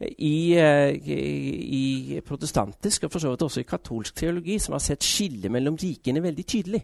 I, 0.00 0.54
eh, 0.56 0.94
i, 1.06 2.20
protestantisk 2.26 3.04
og 3.04 3.12
for 3.12 3.20
så 3.20 3.30
vidt 3.30 3.42
også 3.42 3.60
i 3.60 3.68
katolsk 3.68 4.16
teologi, 4.16 4.58
som 4.58 4.72
har 4.72 4.80
sett 4.80 5.04
skillet 5.04 5.52
mellom 5.52 5.76
rikene 5.76 6.22
veldig 6.22 6.46
tydelig. 6.46 6.80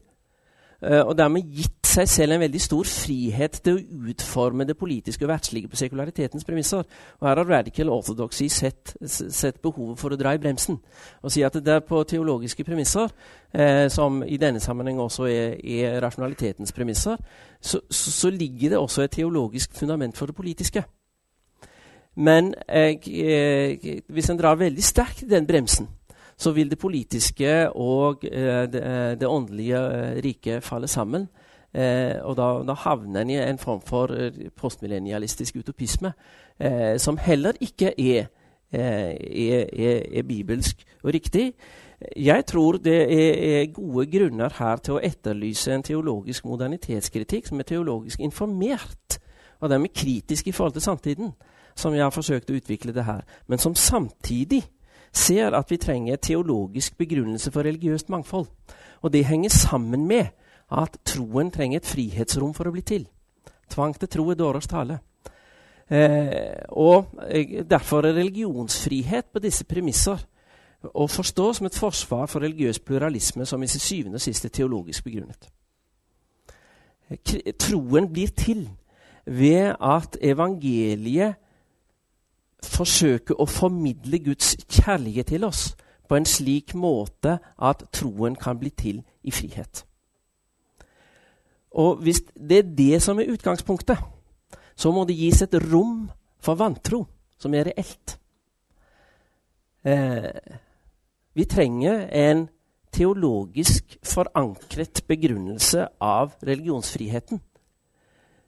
Eh, 0.82 1.00
og 1.00 1.16
dermed 1.16 1.48
gitt 1.56 1.85
seg 1.96 2.08
selv 2.10 2.36
en 2.36 2.42
veldig 2.44 2.60
stor 2.60 2.88
frihet 2.88 3.58
til 3.64 3.78
å 3.78 4.10
utforme 4.10 4.66
det 4.68 4.76
politiske 4.78 5.24
og 5.24 5.30
verdslige 5.32 5.70
på 5.72 5.78
sekularitetens 5.80 6.44
premisser. 6.46 6.84
Og 7.20 7.28
her 7.28 7.40
har 7.40 7.48
radical 7.48 7.90
orthodoxy 7.94 8.48
sett, 8.52 8.94
sett, 9.06 9.60
behovet 9.64 10.00
for 10.00 10.12
å 10.12 10.20
dra 10.20 10.34
i 10.36 10.40
bremsen 10.42 10.78
og 11.22 11.32
si 11.32 11.44
at 11.46 11.56
det 11.56 11.72
er 11.72 11.84
på 11.86 12.02
teologiske 12.08 12.64
premisser, 12.64 13.10
eh, 13.52 13.86
som 13.92 14.22
i 14.22 14.38
denne 14.40 14.60
sammenheng 14.60 15.00
også 15.02 15.26
er, 15.30 15.56
er 15.64 16.00
rasjonalitetens 16.04 16.74
premisser, 16.76 17.16
så, 17.60 17.80
så, 17.90 18.12
så, 18.12 18.30
ligger 18.30 18.74
det 18.74 18.78
også 18.78 19.02
et 19.02 19.16
teologisk 19.16 19.74
fundament 19.74 20.16
for 20.16 20.30
det 20.30 20.36
politiske. 20.36 20.84
Men 22.16 22.54
eh, 22.68 22.96
eh 23.08 24.02
hvis 24.08 24.30
en 24.30 24.38
drar 24.38 24.60
veldig 24.60 24.84
sterkt 24.84 25.22
i 25.22 25.30
den 25.30 25.46
bremsen, 25.46 25.88
så 26.36 26.52
vil 26.52 26.70
det 26.70 26.78
politiske 26.78 27.70
og 27.72 28.24
eh, 28.24 28.66
det, 28.72 28.82
eh, 28.82 29.12
det, 29.20 29.28
åndelige 29.28 29.80
eh, 29.80 30.22
riket 30.24 30.64
falle 30.64 30.88
sammen 30.88 31.28
Eh, 31.76 32.16
og 32.24 32.36
da, 32.38 32.46
da 32.64 32.76
havner 32.86 33.20
en 33.20 33.30
i 33.30 33.36
en 33.36 33.58
form 33.60 33.82
for 33.84 34.12
eh, 34.16 34.48
postmillennialistisk 34.56 35.58
utopisme, 35.60 36.12
eh, 36.58 36.96
som 36.98 37.18
heller 37.20 37.58
ikke 37.60 37.92
er, 37.92 38.30
eh, 38.72 39.12
er, 39.12 39.66
er, 39.72 40.06
er 40.18 40.22
bibelsk 40.22 40.86
og 41.02 41.12
riktig. 41.14 41.52
Jeg 42.16 42.46
tror 42.46 42.78
det 42.84 42.96
er, 43.12 43.72
gode 43.72 44.06
grunner 44.06 44.52
her 44.58 44.76
til 44.76 44.96
å 44.96 45.02
etterlyse 45.04 45.72
en 45.72 45.84
teologisk 45.84 46.44
modernitetskritikk 46.48 47.48
som 47.48 47.60
er 47.60 47.68
teologisk 47.68 48.20
informert, 48.20 49.18
og 49.60 49.70
dermed 49.70 49.94
kritisk 49.96 50.48
i 50.48 50.52
forhold 50.52 50.76
til 50.76 50.84
samtiden, 50.84 51.32
som 51.76 51.94
jeg 51.94 52.04
har 52.04 52.12
forsøkt 52.12 52.50
å 52.50 52.56
utvikle 52.56 52.92
det 52.92 53.04
her, 53.04 53.24
men 53.48 53.60
som 53.60 53.74
samtidig 53.74 54.62
ser 55.12 55.56
at 55.56 55.70
vi 55.70 55.80
trenger 55.80 56.16
teologisk 56.16 56.96
begrunnelse 56.98 57.52
for 57.52 57.64
religiøst 57.64 58.08
mangfold. 58.12 58.46
Og 59.02 59.12
det 59.12 59.24
henger 59.24 59.50
sammen 59.50 60.06
med 60.08 60.32
at 60.70 60.98
troen 61.06 61.50
trenger 61.50 61.80
et 61.80 61.86
frihetsrom 61.86 62.54
for 62.54 62.68
å 62.68 62.74
bli 62.74 62.82
til. 62.82 63.06
Tvang 63.70 63.94
til 63.98 64.10
tro 64.10 64.30
er 64.30 64.38
dårers 64.38 64.66
tale. 64.70 64.98
Eh, 65.90 66.64
og 66.68 67.12
eh, 67.28 67.62
Derfor 67.70 68.06
er 68.06 68.16
religionsfrihet 68.18 69.30
på 69.32 69.42
disse 69.42 69.64
premisser 69.64 70.18
å 70.94 71.06
forstå 71.10 71.52
som 71.54 71.66
et 71.66 71.78
forsvar 71.78 72.26
for 72.30 72.42
religiøs 72.42 72.78
pluralisme 72.82 73.46
som 73.46 73.62
i 73.62 73.70
sin 73.70 73.82
syvende 73.82 74.18
og 74.18 74.24
sist 74.24 74.44
er 74.44 74.54
teologisk 74.54 75.04
begrunnet. 75.06 75.48
Troen 77.58 78.08
blir 78.10 78.34
til 78.34 78.66
ved 79.26 79.74
at 79.80 80.18
evangeliet 80.22 81.34
forsøker 82.66 83.38
å 83.38 83.46
formidle 83.46 84.18
Guds 84.24 84.56
kjærlighet 84.66 85.30
til 85.30 85.46
oss 85.46 85.68
på 86.08 86.18
en 86.18 86.26
slik 86.26 86.74
måte 86.74 87.38
at 87.58 87.84
troen 87.94 88.34
kan 88.38 88.58
bli 88.58 88.70
til 88.70 89.02
i 89.22 89.30
frihet. 89.30 89.84
Og 91.76 91.96
Hvis 92.00 92.22
det 92.32 92.58
er 92.58 92.74
det 92.76 93.02
som 93.02 93.18
er 93.20 93.32
utgangspunktet, 93.32 93.98
så 94.76 94.92
må 94.92 95.04
det 95.04 95.16
gis 95.16 95.42
et 95.42 95.54
rom 95.72 96.08
for 96.40 96.56
vantro 96.56 97.04
som 97.38 97.54
er 97.54 97.68
reelt. 97.68 98.18
Eh, 99.84 100.56
vi 101.34 101.44
trenger 101.44 102.08
en 102.08 102.48
teologisk 102.92 103.98
forankret 104.04 105.04
begrunnelse 105.08 105.86
av 106.00 106.32
religionsfriheten. 106.42 107.40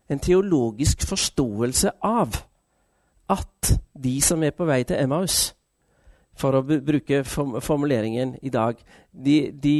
En 0.08 0.20
teologisk 0.24 1.04
forståelse 1.04 1.90
av 2.02 2.32
at 3.28 3.72
de 3.92 4.20
som 4.24 4.42
er 4.42 4.56
på 4.56 4.64
vei 4.64 4.82
til 4.88 4.96
Emmaus, 4.96 5.52
for 6.38 6.54
å 6.54 6.62
bruke 6.62 7.22
formuleringen 7.26 8.36
i 8.46 8.50
dag, 8.54 8.78
de, 9.10 9.50
de, 9.50 9.74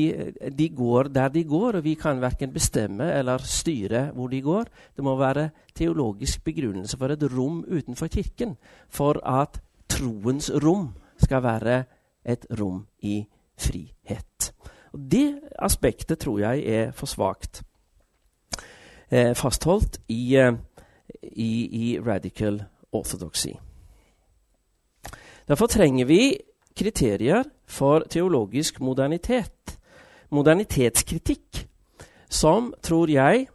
de, 0.50 0.68
går 0.74 1.10
der 1.14 1.30
de 1.34 1.44
går, 1.46 1.78
og 1.78 1.84
vi 1.86 1.94
kan 1.98 2.20
verken 2.22 2.52
bestemme 2.54 3.06
eller 3.14 3.44
styre 3.46 4.08
hvor 4.16 4.32
de 4.32 4.40
går. 4.42 4.70
Det 4.96 5.04
må 5.06 5.14
være 5.18 5.50
teologisk 5.78 6.42
begrunnelse 6.48 6.98
for 6.98 7.14
et 7.14 7.22
rom 7.32 7.62
utenfor 7.68 8.10
kirken 8.10 8.56
for 8.90 9.20
at 9.22 9.60
troens 9.88 10.50
rom 10.64 10.90
skal 11.22 11.44
være 11.46 11.78
et 12.26 12.46
rom 12.58 12.84
i 13.06 13.22
frihet. 13.58 14.52
Og 14.92 15.00
Det 15.10 15.40
aspektet 15.58 16.18
tror 16.18 16.40
jeg 16.40 16.66
er 16.66 16.90
for 16.96 17.06
svakt 17.06 17.62
eh, 19.10 19.34
fastholdt 19.36 20.00
i, 20.08 20.36
eh, 20.36 20.52
i, 21.22 21.52
i 21.70 21.98
radical 22.00 22.62
orthodoxy. 22.92 23.54
Derfor 25.48 25.66
trenger 25.66 26.04
vi 26.04 26.36
kriterier 26.78 27.44
for 27.66 28.06
teologisk 28.10 28.80
modernitet, 28.80 29.78
modernitetskritikk, 30.30 31.64
som, 32.28 32.72
tror 32.82 33.10
jeg, 33.10 33.48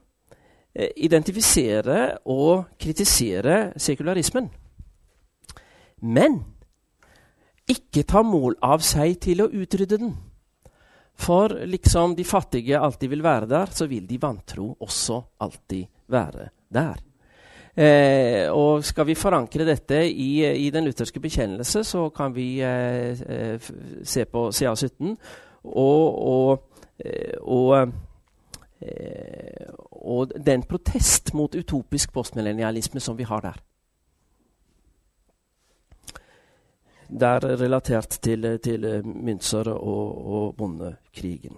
eh, 0.76 0.90
identifiserer 0.98 2.18
og 2.26 2.66
kritiserer 2.80 3.74
sekularismen. 3.78 4.50
Men 6.02 6.44
ikke 7.70 8.04
ta 8.04 8.24
mål 8.28 8.58
av 8.62 8.84
seg 8.84 9.20
til 9.24 9.46
å 9.46 9.52
utrydde 9.52 9.98
den. 10.02 10.14
For 11.14 11.54
liksom 11.70 12.16
de 12.18 12.26
fattige 12.26 12.80
alltid 12.80 13.10
vil 13.14 13.24
være 13.24 13.48
der, 13.48 13.72
så 13.72 13.88
vil 13.88 14.08
de 14.10 14.20
vantro 14.22 14.74
også 14.82 15.22
alltid 15.40 15.86
være 16.12 16.50
der. 16.74 17.13
Eh, 17.74 18.52
og 18.54 18.84
skal 18.86 19.08
vi 19.08 19.16
forankre 19.18 19.66
dette 19.66 20.04
i, 20.06 20.46
i, 20.46 20.70
den 20.70 20.86
lutherske 20.86 21.20
bekjennelse, 21.20 21.82
så 21.84 22.10
kan 22.14 22.36
vi 22.36 22.62
eh, 22.62 23.18
eh 23.26 23.72
se 24.04 24.26
på 24.26 24.50
CA17 24.50 25.16
og, 25.64 26.22
og, 26.22 26.62
eh, 27.00 27.90
eh, 28.82 29.74
og 29.92 30.32
den 30.46 30.64
protest 30.70 31.34
mot 31.34 31.56
utopisk 31.56 32.14
postmillennialisme 32.14 33.00
som 33.00 33.18
vi 33.18 33.24
har 33.24 33.42
der. 33.42 33.64
der 37.20 37.40
relatert 37.62 38.10
til, 38.22 38.60
til 38.64 39.02
Münzer 39.06 39.70
og, 39.70 40.28
og 40.34 40.56
bondekrigen. 40.56 41.58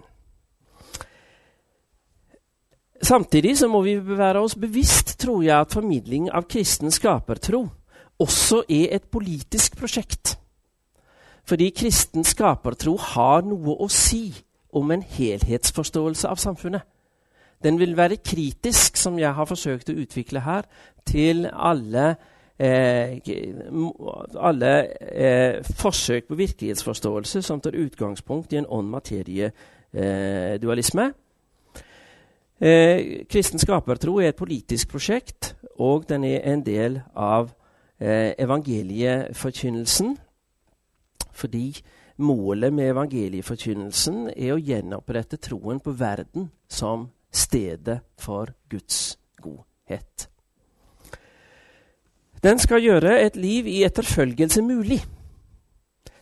Samtidig 3.02 3.58
så 3.58 3.68
må 3.68 3.82
vi 3.84 3.98
være 4.00 4.40
oss 4.40 4.56
bevisst 4.58 5.18
tror 5.20 5.42
jeg, 5.42 5.60
at 5.60 5.72
formidling 5.72 6.30
av 6.32 6.48
kristen 6.48 6.90
skapertro 6.90 7.66
også 8.18 8.62
er 8.68 8.96
et 8.96 9.04
politisk 9.12 9.76
prosjekt. 9.76 10.38
Fordi 11.46 11.70
kristen 11.70 12.24
skapertro 12.24 12.96
har 13.12 13.44
noe 13.46 13.76
å 13.78 13.88
si 13.92 14.32
om 14.76 14.90
en 14.90 15.02
helhetsforståelse 15.02 16.28
av 16.28 16.36
samfunnet. 16.42 16.82
Den 17.64 17.78
vil 17.80 17.96
være 17.96 18.16
kritisk, 18.16 18.96
som 18.96 19.18
jeg 19.18 19.34
har 19.34 19.44
forsøkt 19.48 19.90
å 19.90 19.92
utvikle 19.96 20.40
her, 20.44 20.62
til 21.06 21.50
alle 21.52 22.16
eh, 22.58 23.18
alle 24.36 24.86
eh, 25.00 25.64
forsøk 25.64 26.24
på 26.28 26.34
virkelighetsforståelse 26.34 27.42
som 27.42 27.60
tar 27.60 27.72
utgangspunkt 27.78 28.52
i 28.52 28.56
en 28.60 28.66
ånd-materie-dualisme. 28.66 31.04
Eh, 31.04 31.10
kristen 33.28 33.60
skapertro 33.60 34.16
er 34.20 34.30
et 34.30 34.38
politisk 34.38 34.94
prosjekt, 34.94 35.54
og 35.76 36.06
den 36.08 36.24
er 36.24 36.40
en 36.52 36.62
del 36.64 37.00
av 37.12 37.50
eh, 38.00 38.32
evangelieforkynnelsen. 38.38 40.16
Fordi 41.36 41.66
målet 42.16 42.72
med 42.72 42.94
evangelieforkynnelsen 42.94 44.30
er 44.32 44.54
å 44.54 44.60
gjenopprette 44.60 45.36
troen 45.36 45.82
på 45.84 45.92
verden 45.98 46.48
som 46.68 47.10
stedet 47.28 48.00
for 48.16 48.54
Guds 48.72 49.18
godhet. 49.42 50.30
Den 52.42 52.58
skal 52.58 52.84
gjøre 52.84 53.18
et 53.20 53.36
liv 53.36 53.66
i 53.66 53.82
etterfølgelse 53.84 54.62
mulig. 54.62 55.02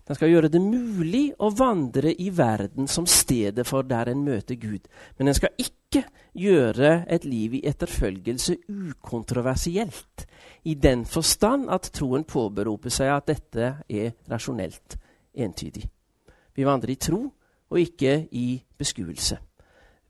Den 0.04 0.18
skal 0.18 0.28
gjøre 0.28 0.50
det 0.52 0.60
mulig 0.60 1.30
å 1.40 1.48
vandre 1.56 2.12
i 2.12 2.28
verden 2.34 2.88
som 2.90 3.06
stedet 3.08 3.64
for 3.66 3.86
der 3.88 4.10
en 4.12 4.24
møter 4.24 4.58
Gud. 4.60 4.84
Men 5.16 5.30
den 5.30 5.36
skal 5.38 5.54
ikke 5.56 6.04
gjøre 6.36 7.06
et 7.08 7.24
liv 7.24 7.54
i 7.56 7.62
etterfølgelse 7.64 8.58
ukontroversielt, 8.68 10.26
i 10.64 10.74
den 10.74 11.06
forstand 11.08 11.70
at 11.72 11.88
troen 11.96 12.26
påberoper 12.28 12.92
seg 12.92 13.14
at 13.14 13.30
dette 13.30 13.70
er 13.88 14.12
rasjonelt 14.28 14.98
entydig. 15.34 15.86
Vi 16.54 16.68
vandrer 16.68 16.92
i 16.94 17.00
tro 17.00 17.22
og 17.70 17.80
ikke 17.80 18.18
i 18.36 18.60
beskuelse. 18.78 19.38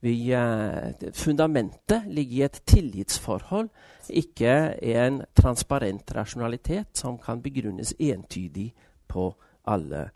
Vi, 0.04 0.32
eh, 0.32 1.12
fundamentet 1.12 2.02
ligger 2.06 2.36
i 2.36 2.42
et 2.42 2.60
tillitsforhold, 2.66 3.70
ikke 4.10 4.76
en 4.82 5.22
transparent 5.34 6.14
rasjonalitet 6.14 6.98
som 6.98 7.16
kan 7.18 7.40
begrunnes 7.40 7.94
entydig 7.98 8.74
på 9.08 9.30
alle 9.64 10.08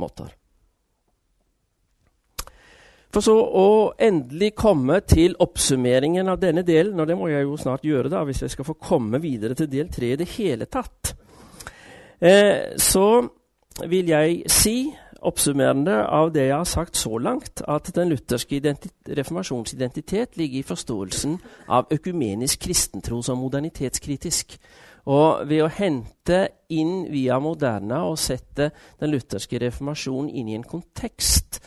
måter. 0.00 0.30
For 3.12 3.20
så 3.20 3.34
å 3.36 3.66
endelig 4.00 4.54
komme 4.56 5.02
til 5.04 5.34
oppsummeringen 5.44 6.30
av 6.32 6.40
denne 6.40 6.64
delen, 6.64 6.96
og 6.96 7.08
det 7.10 7.16
må 7.18 7.28
jeg 7.28 7.44
jo 7.44 7.58
snart 7.60 7.84
gjøre 7.84 8.08
da, 8.12 8.22
hvis 8.24 8.40
jeg 8.46 8.54
skal 8.54 8.68
få 8.70 8.78
komme 8.80 9.20
videre 9.20 9.56
til 9.58 9.68
del 9.68 9.90
tre 9.92 10.14
i 10.14 10.20
det 10.20 10.30
hele 10.38 10.64
tatt, 10.64 11.12
eh, 12.24 12.72
så 12.80 13.20
vil 13.88 14.08
jeg 14.14 14.40
si 14.52 14.76
oppsummerende 15.22 15.94
av 16.08 16.32
det 16.34 16.48
jeg 16.48 16.56
har 16.56 16.68
sagt 16.68 16.96
så 16.98 17.18
langt, 17.20 17.62
at 17.68 17.90
den 17.94 18.10
lutherske 18.10 18.58
reformasjonsidentitet 19.18 20.36
ligger 20.40 20.58
i 20.58 20.66
forståelsen 20.66 21.36
av 21.68 21.92
økumenisk 21.94 22.64
kristentro 22.64 23.20
som 23.22 23.38
modernitetskritisk. 23.38 24.56
Og 25.10 25.48
ved 25.50 25.64
å 25.64 25.70
hente 25.72 26.44
inn 26.70 27.08
via 27.10 27.40
Moderna 27.42 28.04
og 28.06 28.20
sette 28.22 28.70
den 29.00 29.10
lutherske 29.10 29.58
reformasjonen 29.58 30.30
inn 30.30 30.50
i 30.52 30.58
en 30.58 30.66
kontekst 30.66 31.58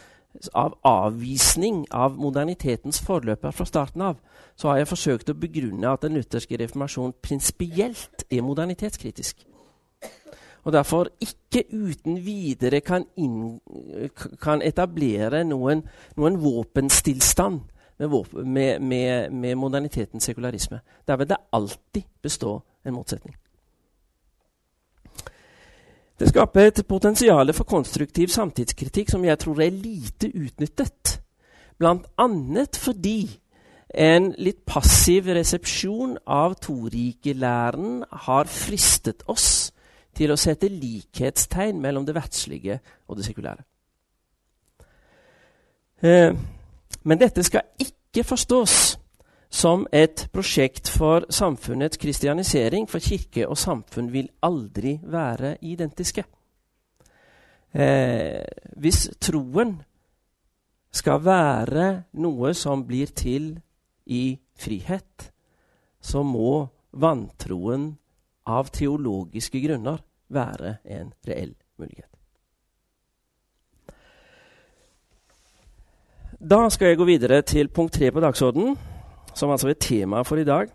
av 0.55 0.75
avvisning 0.87 1.85
av 1.95 2.15
modernitetens 2.19 3.01
forløper 3.03 3.55
fra 3.55 3.67
starten 3.67 4.03
av, 4.03 4.17
så 4.55 4.71
har 4.71 4.81
jeg 4.81 4.89
forsøkt 4.91 5.31
å 5.31 5.37
begrunne 5.39 5.91
at 5.91 6.03
den 6.03 6.15
lutherske 6.19 6.59
reformasjonen 6.59 7.15
prinsipielt 7.23 8.25
er 8.29 8.43
modernitetskritisk. 8.43 9.45
Og 10.65 10.73
derfor 10.73 11.11
ikke 11.21 11.67
uten 11.71 12.17
videre 12.25 12.81
kan, 12.81 13.05
inn, 13.21 13.59
kan 14.41 14.63
etablere 14.65 15.43
noen, 15.45 15.83
noen 16.17 16.39
våpenstillstand 16.41 17.61
med, 17.97 18.79
med, 18.79 19.29
med, 19.31 19.55
modernitetens 19.55 20.23
sekularisme. 20.23 20.79
Der 21.07 21.15
vil 21.15 21.29
det 21.29 21.37
alltid 21.53 22.03
bestå 22.21 22.61
en 22.85 22.93
motsetning. 22.93 23.35
Det 26.19 26.29
skaper 26.29 26.61
et 26.61 26.83
potensial 26.87 27.53
for 27.53 27.63
konstruktiv 27.63 28.27
samtidskritikk 28.27 29.09
som 29.09 29.25
jeg 29.25 29.39
tror 29.39 29.61
er 29.61 29.69
lite 29.69 30.31
utnyttet. 30.31 31.21
Annet 32.17 32.77
fordi 32.79 33.39
en 33.95 34.31
litt 34.37 34.63
passiv 34.67 35.27
resepsjon 35.35 36.17
av 36.27 36.55
Torike-læren 36.63 38.03
har 38.25 38.47
fristet 38.47 39.23
oss 39.27 39.71
til 40.15 40.31
å 40.31 40.39
sette 40.39 40.71
likhetstegn 40.71 41.81
mellom 41.83 42.05
det 42.07 42.15
verdslige 42.15 42.79
og 43.07 43.19
det 43.19 43.27
sekulære. 43.27 43.63
Eh, 46.03 46.35
men 47.05 47.21
dette 47.21 47.43
skal 47.45 47.67
ikke 47.81 48.25
forstås 48.25 48.97
som 49.55 49.85
et 49.93 50.25
prosjekt 50.33 50.89
for 50.91 51.27
samfunnets 51.29 51.99
kristianisering, 52.01 52.89
for 52.89 52.99
kirke 52.99 53.47
og 53.47 53.57
samfunn 53.57 54.11
vil 54.13 54.29
aldri 54.43 54.97
være 55.03 55.55
identiske. 55.61 56.25
Eh, 57.75 58.43
hvis 58.81 59.09
troen 59.21 59.77
skal 60.95 61.21
være 61.23 61.87
noe 62.23 62.53
som 62.55 62.85
blir 62.87 63.11
til 63.15 63.53
i 64.05 64.39
frihet, 64.57 65.29
så 66.01 66.23
må 66.23 66.65
vantroen 66.95 67.89
av 68.47 68.71
teologiske 68.71 69.59
grunner 69.63 70.03
være 70.31 70.77
en 70.85 71.13
reell 71.27 71.55
mulighet. 71.77 72.14
Da 76.39 76.69
skal 76.69 76.87
jeg 76.87 76.97
gå 76.97 77.05
videre 77.07 77.41
til 77.41 77.69
punkt 77.71 77.93
tre 77.95 78.11
på 78.11 78.19
dagsordenen, 78.19 78.75
som 79.33 79.51
altså 79.51 79.69
er 79.71 79.79
tema 79.79 80.21
for 80.27 80.35
i 80.35 80.43
dag. 80.43 80.67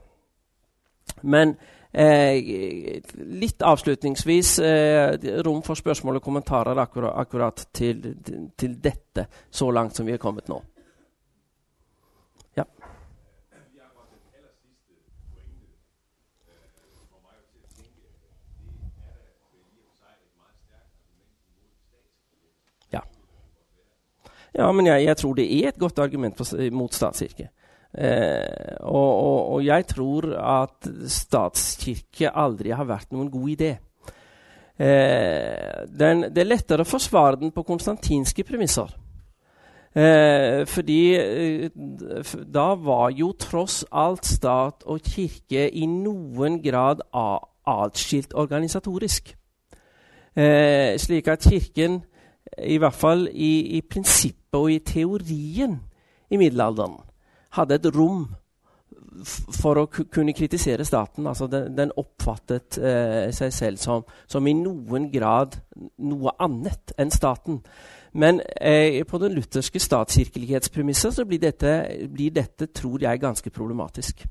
Men 1.23 1.53
eh, 1.93 3.01
litt 3.15 3.63
avslutningsvis 3.63 4.59
eh, 4.65 5.19
rom 5.45 5.63
for 5.63 5.75
spørsmål 5.77 6.17
og 6.17 6.23
kommentarer 6.25 6.81
akkurat, 6.81 7.13
akkurat 7.21 7.67
til, 7.75 8.17
til 8.57 8.79
dette, 8.83 9.27
så 9.51 9.71
langt 9.71 9.97
som 9.97 10.07
vi 10.09 10.17
er 10.17 10.23
kommet 10.23 10.49
nå. 10.49 10.63
Ja. 12.57 12.65
Jeg 12.65 13.91
var 13.95 14.09
den 14.09 14.23
aller 14.33 14.57
sidste 14.65 14.97
pointe, 15.29 15.77
øh, 16.49 16.57
for 17.13 17.21
mig 17.21 17.37
til 17.53 17.61
at 17.61 17.73
tænke, 17.77 18.01
det 18.01 18.33
er 18.33 19.21
da 19.21 19.37
vel 19.53 19.69
i 19.77 19.85
og 19.85 19.93
for 19.93 19.97
sig 20.01 20.13
et 20.25 20.33
meget 20.41 20.57
stærkt 20.65 20.93
argument 21.05 21.37
imod 21.53 21.69
statskirken. 21.85 22.49
Ja. 22.97 23.03
Ja, 24.57 24.71
men 24.73 24.87
jeg, 24.87 25.05
jeg 25.07 25.17
tror 25.17 25.35
det 25.39 25.47
er 25.47 25.69
et 25.71 25.79
godt 25.79 25.99
argument 26.03 26.37
for, 26.39 26.71
mot 26.75 26.95
statskirke. 26.95 27.51
Eh, 27.91 28.77
og, 28.81 29.11
og, 29.11 29.39
og 29.55 29.65
jeg 29.67 29.87
tror 29.91 30.31
at 30.39 30.91
statskirke 31.11 32.31
aldri 32.31 32.75
har 32.75 32.87
vært 32.87 33.11
noen 33.15 33.31
god 33.31 33.49
idé. 33.51 33.71
Eh, 34.81 35.87
den, 35.91 36.29
det 36.31 36.45
er 36.45 36.51
lettere 36.51 36.87
å 36.87 36.89
forsvare 36.89 37.41
den 37.43 37.55
på 37.55 37.67
konstantinske 37.67 38.47
premisser. 38.47 38.95
Eh, 39.91 40.63
fordi 40.71 41.01
eh, 41.19 41.71
da 42.47 42.69
var 42.79 43.11
jo 43.11 43.33
tross 43.35 43.83
alt 43.91 44.25
stat 44.27 44.87
og 44.87 45.03
kirke 45.03 45.67
i 45.67 45.87
noen 45.91 46.61
grad 46.63 47.03
atskilt 47.11 48.37
organisatorisk. 48.39 49.35
Eh, 50.39 50.95
slik 50.95 51.27
at 51.29 51.43
kirken 51.43 52.05
i 52.59 52.79
hvert 52.81 52.97
fall 52.97 53.27
i, 53.31 53.77
i 53.77 53.81
prinsippet 53.87 54.59
og 54.59 54.71
i 54.73 54.81
teorien 54.85 55.79
i 56.31 56.39
middelalderen 56.39 56.99
hadde 57.57 57.79
et 57.79 57.89
rom 57.95 58.29
for 59.61 59.81
å 59.81 59.87
kunne 59.91 60.35
kritisere 60.37 60.85
staten. 60.87 61.27
Altså 61.27 61.49
den, 61.51 61.75
den 61.77 61.93
oppfattet 61.99 62.79
eh, 62.79 63.31
seg 63.35 63.55
selv 63.55 63.81
som, 63.83 64.05
som 64.31 64.47
i 64.47 64.55
noen 64.57 65.09
grad 65.13 65.59
noe 65.99 66.35
annet 66.41 66.95
enn 67.01 67.13
staten. 67.15 67.61
Men 68.13 68.41
eh, 68.57 69.03
på 69.07 69.21
den 69.23 69.35
lutherske 69.37 69.83
statskirkelighetspremisset 69.83 71.19
så 71.19 71.27
blir 71.27 71.43
dette, 71.43 71.75
blir 72.11 72.35
dette, 72.35 72.71
tror 72.75 73.03
jeg, 73.03 73.23
ganske 73.23 73.53
problematisk. 73.55 74.25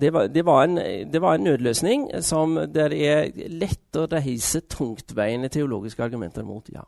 Det 0.00 0.10
var, 0.12 0.26
det, 0.26 0.42
var 0.42 0.64
en, 0.64 0.76
det 1.12 1.20
var 1.22 1.34
en 1.34 1.44
nødløsning 1.46 2.08
som 2.22 2.56
der 2.74 2.90
er 2.90 3.28
lett 3.46 3.94
å 3.94 4.08
reise 4.10 4.64
tungtveiende 4.66 5.48
teologiske 5.48 6.02
argumenter 6.02 6.42
mot. 6.42 6.68
ja. 6.74 6.82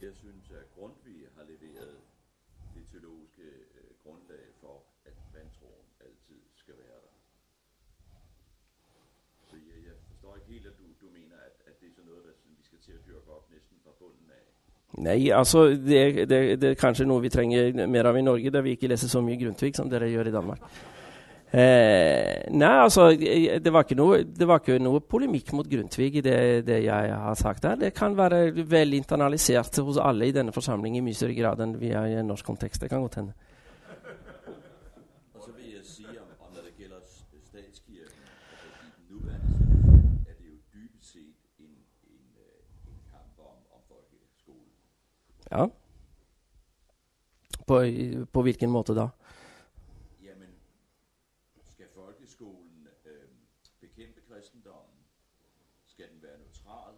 Jeg 0.00 0.12
synes, 0.16 0.48
at 0.50 0.64
Grundtvig 0.78 1.28
har 1.36 1.44
leveret 1.44 1.92
det 2.74 2.84
teologiske 2.92 3.44
øh, 3.76 3.92
for, 4.62 4.80
at 5.04 5.16
vantroen 5.34 5.86
altid 6.06 6.40
skal 6.62 6.74
være 6.80 7.00
der. 7.04 7.14
Så 9.50 9.56
jeg, 9.60 9.76
jeg 9.88 9.96
forstår 10.08 10.32
ikke 10.36 10.50
helt, 10.52 10.66
at 10.72 10.76
du, 10.80 10.86
du 11.04 11.08
mener, 11.18 11.36
at, 11.48 11.54
at 11.68 11.76
det 11.80 11.88
er 12.00 12.32
vi 12.48 12.64
skal 12.64 12.78
til 12.86 12.94
dyrke 13.06 13.20
fra 13.26 13.36
af. 14.40 14.44
Nei, 15.04 15.30
altså 15.30 15.60
det, 15.68 16.28
det, 16.30 16.60
det 16.62 16.70
er 16.70 16.82
kanskje 16.86 17.04
noe 17.04 17.20
vi 17.20 17.28
trenger 17.28 17.86
mer 17.86 18.08
av 18.08 18.16
i 18.16 18.24
Norge, 18.24 18.50
der 18.50 18.64
vi 18.64 18.70
ikke 18.76 18.88
leser 18.88 19.12
så 19.12 19.20
mye 19.20 19.36
Grundtvig 19.44 19.76
som 19.76 19.90
dere 19.92 20.08
gjør 20.08 20.32
i 20.32 20.38
Danmark. 20.40 20.62
Eh, 21.56 22.50
nei, 22.52 22.72
altså 22.82 23.06
det 23.16 23.70
var, 23.72 23.88
noe, 23.96 24.18
det 24.28 24.44
var 24.44 24.60
ikke 24.60 24.74
noe 24.82 25.00
polemikk 25.00 25.54
mot 25.56 25.68
Grundtvig 25.70 26.18
i 26.20 26.22
det, 26.24 26.40
det 26.66 26.82
jeg 26.84 27.14
har 27.22 27.38
sagt 27.40 27.64
der. 27.64 27.78
Det 27.80 27.94
kan 27.96 28.12
være 28.18 28.50
vel 28.68 28.92
internalisert 28.98 29.80
hos 29.80 29.96
alle 29.96 30.28
i 30.28 30.34
denne 30.36 30.52
forsamlingen 30.52 31.00
i 31.00 31.06
mye 31.06 31.16
større 31.16 31.38
grad 31.38 31.62
enn 31.64 31.78
vi 31.80 31.94
er 31.96 32.10
i 32.12 32.18
en 32.20 32.28
norsk 32.28 32.44
kontekst. 32.44 32.82
Det 32.84 32.90
kan 32.92 33.00
godt 33.00 33.22
hende. 33.22 33.32
Øh. 33.32 33.56
Ja. 45.50 45.68
På, 47.66 47.80
på 48.32 48.42
hvilken 48.42 48.70
måte 48.70 48.94
da? 48.94 49.08
Skal 51.76 51.88
folkeskolen 51.94 52.88
øh, 53.06 53.28
bekæmpe 53.80 54.20
kristendommen? 54.28 55.00
Skal 55.86 56.04
den 56.12 56.22
være 56.22 56.38
neutral? 56.38 56.94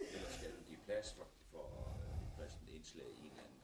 Eller 0.00 0.30
skal 0.36 0.48
den 0.48 0.64
give 0.68 0.78
plads 0.86 1.14
for, 1.16 1.26
for 1.50 1.64
øh, 2.00 2.38
kristent 2.38 2.70
indslag 2.76 3.04
i 3.06 3.20
en 3.20 3.30
eller 3.30 3.42
anden? 3.46 3.62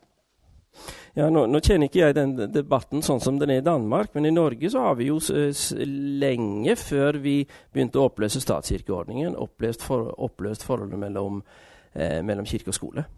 Ja, 1.17 1.31
nå, 1.31 1.47
nå 1.47 1.61
kjenner 1.61 1.91
ikke 1.91 1.99
jeg 1.99 2.15
den 2.15 2.37
debatten 2.55 3.03
sånn 3.03 3.21
som 3.21 3.41
den 3.43 3.51
er 3.51 3.59
i 3.59 3.67
Danmark, 3.67 4.15
men 4.15 4.31
i 4.31 4.35
Norge 4.37 4.71
så 4.71 4.87
har 4.87 4.95
vi 5.01 5.11
jo 5.11 5.19
lenge 6.23 6.79
før 6.79 7.19
vi 7.27 7.35
begynte 7.73 7.99
å 7.99 8.07
oppløse 8.13 8.45
statskirkeordningen, 8.47 9.35
oppløst, 9.35 9.83
for, 9.83 10.15
oppløst 10.15 10.63
forholdet 10.63 11.03
mellom, 11.03 11.43
eh, 11.91 12.21
mellom 12.23 12.47
kirke 12.47 12.71
og 12.71 12.79
skole. 12.79 13.09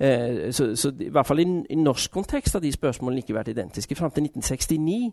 Eh, 0.00 0.48
så, 0.56 0.72
så 0.72 0.96
i 0.96 1.12
hvert 1.12 1.28
fall 1.28 1.44
i, 1.44 1.48
i 1.68 1.82
norsk 1.84 2.16
kontekst 2.16 2.56
har 2.56 2.64
de 2.64 2.72
spørsmålene 2.72 3.20
ikke 3.20 3.36
vært 3.36 3.52
identiske. 3.52 4.00
Fram 4.00 4.16
til 4.16 4.30
1969 4.32 5.12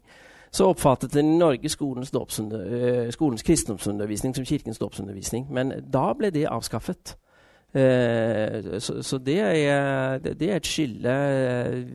så 0.51 0.65
oppfattet 0.65 1.15
en 1.15 1.33
i 1.33 1.37
Norge 1.37 1.69
skolens, 1.69 2.13
eh, 2.13 3.11
skolens 3.11 3.43
kristendomsundervisning 3.43 4.35
som 4.35 4.45
kirkens 4.45 4.79
dåpsundervisning, 4.79 5.51
men 5.53 5.73
da 5.93 6.13
ble 6.13 6.29
det 6.29 6.45
avskaffet. 6.49 7.17
Eh, 7.73 8.79
så, 8.79 9.01
så 9.03 9.17
det, 9.17 9.39
er, 9.39 10.17
det 10.17 10.41
er 10.51 10.55
et 10.55 10.65
skille 10.67 11.09
eh, 11.09 11.85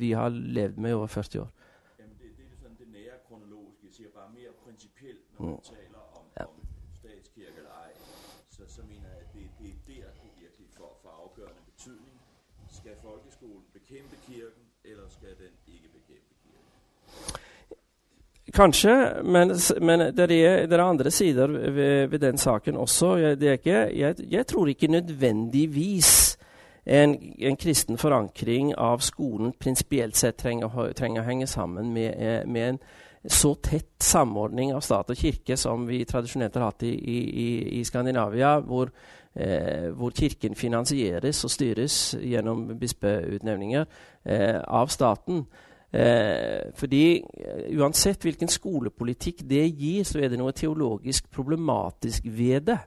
vi 0.00 0.10
har 0.12 0.28
levd 0.28 0.76
med 0.76 0.90
i 0.90 0.92
over 0.94 1.06
40 1.06 1.40
år. 1.42 1.50
Jamen, 1.98 2.16
det, 2.22 2.28
det 2.38 2.44
er 2.52 2.56
sådan 2.62 2.76
det 2.82 2.88
nære 2.92 3.16
kronologiske. 3.28 3.86
Jeg 3.86 3.94
siger 3.98 4.10
bare 4.18 4.30
mer 4.38 4.50
prinsipielt. 4.64 5.22
når 5.38 5.46
man 5.46 5.60
taler 5.62 6.00
om, 6.18 6.24
Ja. 6.40 6.44
om 6.44 6.58
statskirke 7.00 7.56
eller 7.62 7.74
ej, 7.86 7.92
så, 8.56 8.62
så 8.76 8.80
mener 8.90 9.08
jeg, 9.14 9.18
at 9.24 9.30
det, 9.34 9.44
det 9.60 9.70
er 9.70 9.78
der, 9.90 10.10
det 10.22 10.30
virkelig 10.42 10.66
får, 10.78 10.90
får 11.02 11.12
afgørende 11.24 11.62
betydning. 11.70 12.16
Skal 12.78 12.94
folkeskolen 13.08 13.64
bekæmpe 13.78 14.16
kirken, 14.28 14.64
eller 14.90 15.06
skal 15.16 15.32
den 15.42 15.52
ikke 15.74 15.88
bekæmpe 15.96 16.32
kirken? 16.42 16.68
Kanskje, 18.52 18.94
men, 19.24 19.54
men 19.80 20.00
det, 20.12 20.26
er, 20.30 20.66
det 20.68 20.76
er 20.76 20.82
andre 20.84 21.10
sider 21.10 21.46
ved, 21.48 22.06
ved 22.12 22.18
den 22.20 22.38
saken 22.38 22.76
også. 22.76 23.14
Jeg, 23.16 23.38
ikke, 23.42 23.78
jeg, 23.96 24.14
jeg 24.30 24.46
tror 24.46 24.66
ikke 24.68 24.90
nødvendigvis 24.92 26.36
en, 26.86 27.14
en 27.38 27.56
kristen 27.56 27.96
forankring 27.98 28.74
av 28.76 29.00
skolen 29.00 29.54
prinsipielt 29.60 30.16
sett 30.20 30.36
trenger, 30.42 30.92
trenger 30.98 31.22
å 31.22 31.28
henge 31.30 31.46
sammen 31.48 31.94
med, 31.94 32.12
eh, 32.18 32.42
med 32.46 32.68
en 32.74 32.78
så 33.30 33.54
tett 33.62 34.02
samordning 34.02 34.72
av 34.74 34.82
stat 34.82 35.10
og 35.14 35.16
kirke 35.16 35.56
som 35.56 35.86
vi 35.86 36.02
tradisjonelt 36.04 36.56
har 36.58 36.64
hatt 36.72 36.82
i, 36.82 36.92
i- 36.92 37.80
i 37.80 37.84
Skandinavia, 37.86 38.56
hvor, 38.66 38.90
eh, 39.36 39.88
hvor 39.96 40.10
kirken 40.10 40.54
finansieres 40.58 41.44
og 41.46 41.50
styres 41.54 42.00
gjennom 42.20 42.66
bispeutnevninger 42.80 43.84
eh, 44.26 44.58
av 44.66 44.90
staten. 44.92 45.46
Eh, 45.92 46.72
fordi 46.74 47.20
eh, 47.20 47.64
uansett 47.76 48.22
hvilken 48.24 48.48
skolepolitikk 48.48 49.42
det 49.48 49.66
gir, 49.76 50.04
så 50.08 50.22
er 50.22 50.30
det 50.32 50.38
noe 50.40 50.54
teologisk 50.56 51.28
problematisk 51.30 52.24
ved 52.24 52.60
det. 52.70 52.78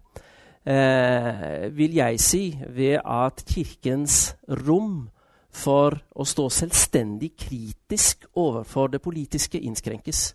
eh, 0.66 1.78
vil 1.78 1.94
jeg 1.94 2.20
si, 2.20 2.58
ved 2.70 3.00
at 3.06 3.44
Kirkens 3.46 4.36
rom 4.50 5.10
for 5.52 5.94
å 6.16 6.26
stå 6.26 6.50
selvstendig 6.50 7.36
kritisk 7.38 8.26
overfor 8.36 8.88
det 8.88 9.02
politiske 9.02 9.60
innskrenkes 9.60 10.34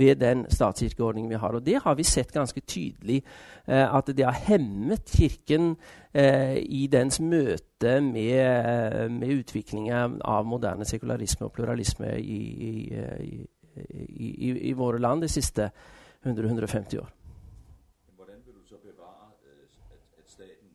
ved 0.00 0.16
den 0.20 0.46
statskirkeordningen 0.50 1.30
vi 1.30 1.38
har. 1.40 1.56
Og 1.58 1.66
det 1.66 1.78
har 1.84 1.94
vi 1.94 2.06
sett 2.08 2.32
ganske 2.32 2.60
tydelig, 2.60 3.20
eh, 3.68 3.86
at 3.94 4.10
det 4.10 4.24
har 4.24 4.40
hemmet 4.48 5.04
Kirken 5.12 5.76
eh, 6.14 6.56
i 6.56 6.86
dens 6.92 7.20
møte 7.20 8.00
med, 8.00 8.34
eh, 8.40 9.06
med 9.12 9.38
utviklingen 9.38 10.20
av 10.24 10.46
moderne 10.46 10.84
sekularisme 10.88 11.46
og 11.46 11.52
pluralisme 11.52 12.16
i, 12.18 12.40
i, 12.70 12.72
i, 14.08 14.28
i, 14.48 14.52
i 14.70 14.72
våre 14.72 14.98
land 14.98 15.22
de 15.22 15.28
siste 15.28 15.70
100-150 16.26 17.00
år. 17.00 17.08
Men 18.06 18.14
hvordan 18.16 18.38
vil 18.46 18.54
du 18.54 18.64
så 18.72 18.76
bevare, 18.88 19.26
øh, 19.48 19.64
at, 19.94 20.02
at 20.20 20.26
staten 20.36 20.70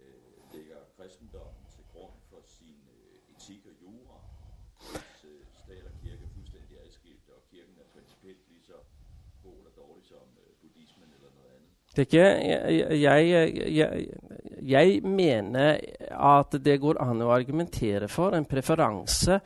øh, 0.00 0.54
lægger 0.54 0.80
kristendommen 0.96 1.64
til 1.74 1.84
grund 1.92 2.16
for 2.30 2.40
sin 2.56 2.80
øh, 2.96 3.34
etik 3.34 3.62
og 3.70 3.74
jura, 3.82 4.18
hvis 4.90 5.24
øh, 5.32 5.40
stat 5.64 5.84
og 5.90 5.94
kirke 6.02 6.22
er 6.28 6.32
fuldstændig 6.36 6.74
adskilt, 6.84 7.26
og 7.36 7.40
kirken 7.52 7.76
er 7.82 7.88
principielt 7.96 8.42
lige 8.50 8.64
så 8.70 8.78
god 9.44 9.56
eller 9.60 9.74
dårlig 9.82 10.04
som 10.12 10.26
øh, 10.42 10.50
buddhismen 10.60 11.08
eller 11.16 11.30
noget 11.38 11.50
andet? 11.56 11.70
Det 11.74 11.78
er 11.78 11.79
ikke, 11.98 12.22
jeg, 12.94 13.64
jeg, 13.74 14.06
jeg, 14.62 15.00
mener 15.02 15.80
at 16.14 16.54
det 16.62 16.78
går 16.80 17.00
an 17.02 17.24
å 17.24 17.32
argumentere 17.34 18.06
for 18.08 18.36
en 18.36 18.46
preferanse 18.46 19.40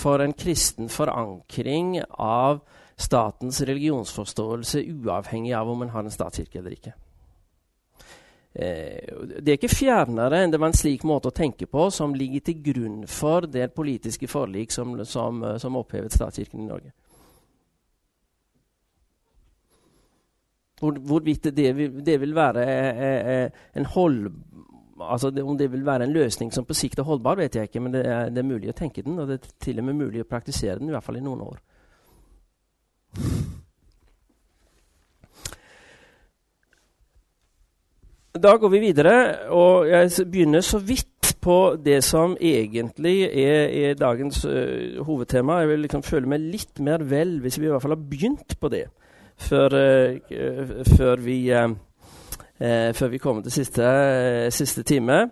for 0.00 0.22
en 0.24 0.32
kristen 0.32 0.88
forankring 0.88 1.98
av 2.16 2.62
statens 3.00 3.60
religionsforståelse, 3.68 4.80
uavhengig 4.80 5.52
av 5.56 5.68
om 5.68 5.84
man 5.84 5.92
har 5.92 6.04
en 6.04 6.14
statskirke 6.14 6.58
eller 6.60 6.76
ikke. 6.76 6.94
Eh, 8.52 9.12
det 9.38 9.52
er 9.52 9.58
ikke 9.58 9.70
fjernere 9.70 10.40
enn 10.42 10.50
det 10.50 10.58
var 10.58 10.72
en 10.72 10.80
slik 10.80 11.04
måte 11.06 11.30
å 11.30 11.36
tenke 11.36 11.68
på 11.70 11.86
som 11.94 12.16
ligger 12.16 12.48
til 12.48 12.62
grunn 12.64 13.04
for 13.06 13.46
det 13.46 13.70
politiske 13.76 14.26
forlik 14.28 14.72
som, 14.74 14.96
som, 15.04 15.44
som 15.60 15.78
opphevet 15.78 16.16
statskirken 16.16 16.64
i 16.64 16.70
Norge. 16.70 16.92
Hvor, 20.80 20.96
hvorvidt 21.06 21.50
det 21.56 21.70
vil, 21.76 22.00
det 22.06 22.16
vil 22.20 22.34
være 22.36 22.64
eh, 22.66 23.20
eh, 23.34 23.66
en 23.76 23.88
hold... 23.96 24.30
Altså 25.00 25.30
det, 25.32 25.42
om 25.42 25.56
det 25.56 25.70
vil 25.72 25.86
være 25.86 26.04
en 26.04 26.12
løsning 26.12 26.50
som 26.52 26.66
på 26.68 26.76
sikt 26.76 26.98
er 27.00 27.06
holdbar, 27.08 27.38
vet 27.40 27.54
jeg 27.56 27.70
ikke, 27.70 27.80
men 27.80 27.94
det 27.94 28.02
er, 28.04 28.28
det 28.28 28.42
er 28.42 28.48
mulig 28.48 28.68
å 28.68 28.76
tenke 28.76 29.00
den, 29.04 29.16
og 29.16 29.30
det 29.30 29.38
er 29.38 29.54
til 29.64 29.80
og 29.80 29.86
med 29.86 29.96
mulig 29.96 30.20
å 30.20 30.28
praktisere 30.28 30.76
den, 30.76 30.90
i 30.90 30.92
hvert 30.92 31.06
fall 31.06 31.16
i 31.16 31.24
noen 31.24 31.40
år. 31.46 31.56
Da 38.40 38.52
går 38.60 38.70
vi 38.70 38.82
videre, 38.84 39.14
og 39.56 39.88
jeg 39.88 40.28
begynner 40.30 40.60
så 40.60 40.78
vidt 40.78 41.32
på 41.40 41.76
det 41.84 41.98
som 42.04 42.36
egentlig 42.40 43.24
er, 43.26 43.66
er 43.68 43.96
dagens 43.98 44.44
ø, 44.44 45.02
hovedtema. 45.02 45.58
Jeg 45.60 45.68
vil 45.68 45.84
liksom 45.86 46.04
føle 46.06 46.30
meg 46.30 46.44
litt 46.52 46.80
mer 46.84 47.02
vel 47.08 47.38
hvis 47.42 47.58
vi 47.58 47.66
i 47.66 47.72
hvert 47.72 47.82
fall 47.82 47.96
har 47.96 48.08
begynt 48.12 48.54
på 48.60 48.70
det, 48.72 48.84
før, 49.40 49.76
uh, 49.76 50.80
før, 50.96 51.22
vi, 51.24 51.38
uh, 51.52 51.72
før 52.96 53.12
vi, 53.12 53.18
kommer 53.18 53.42
til 53.42 53.52
siste, 53.60 53.86
siste 54.50 54.82
time. 54.82 55.30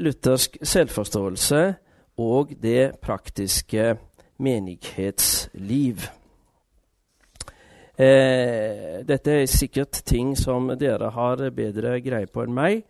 luthersk 0.00 0.56
selvforståelse 0.62 1.74
og 2.18 2.50
det 2.62 2.98
praktiske 3.02 3.94
menighetsliv. 4.38 5.96
Eh, 8.00 9.00
dette 9.04 9.34
er 9.42 9.50
sikkert 9.50 10.02
ting 10.08 10.32
som 10.38 10.70
dere 10.80 11.10
har 11.12 11.42
bedre 11.52 11.98
greie 12.00 12.28
på 12.32 12.46
enn 12.46 12.54
meg, 12.56 12.82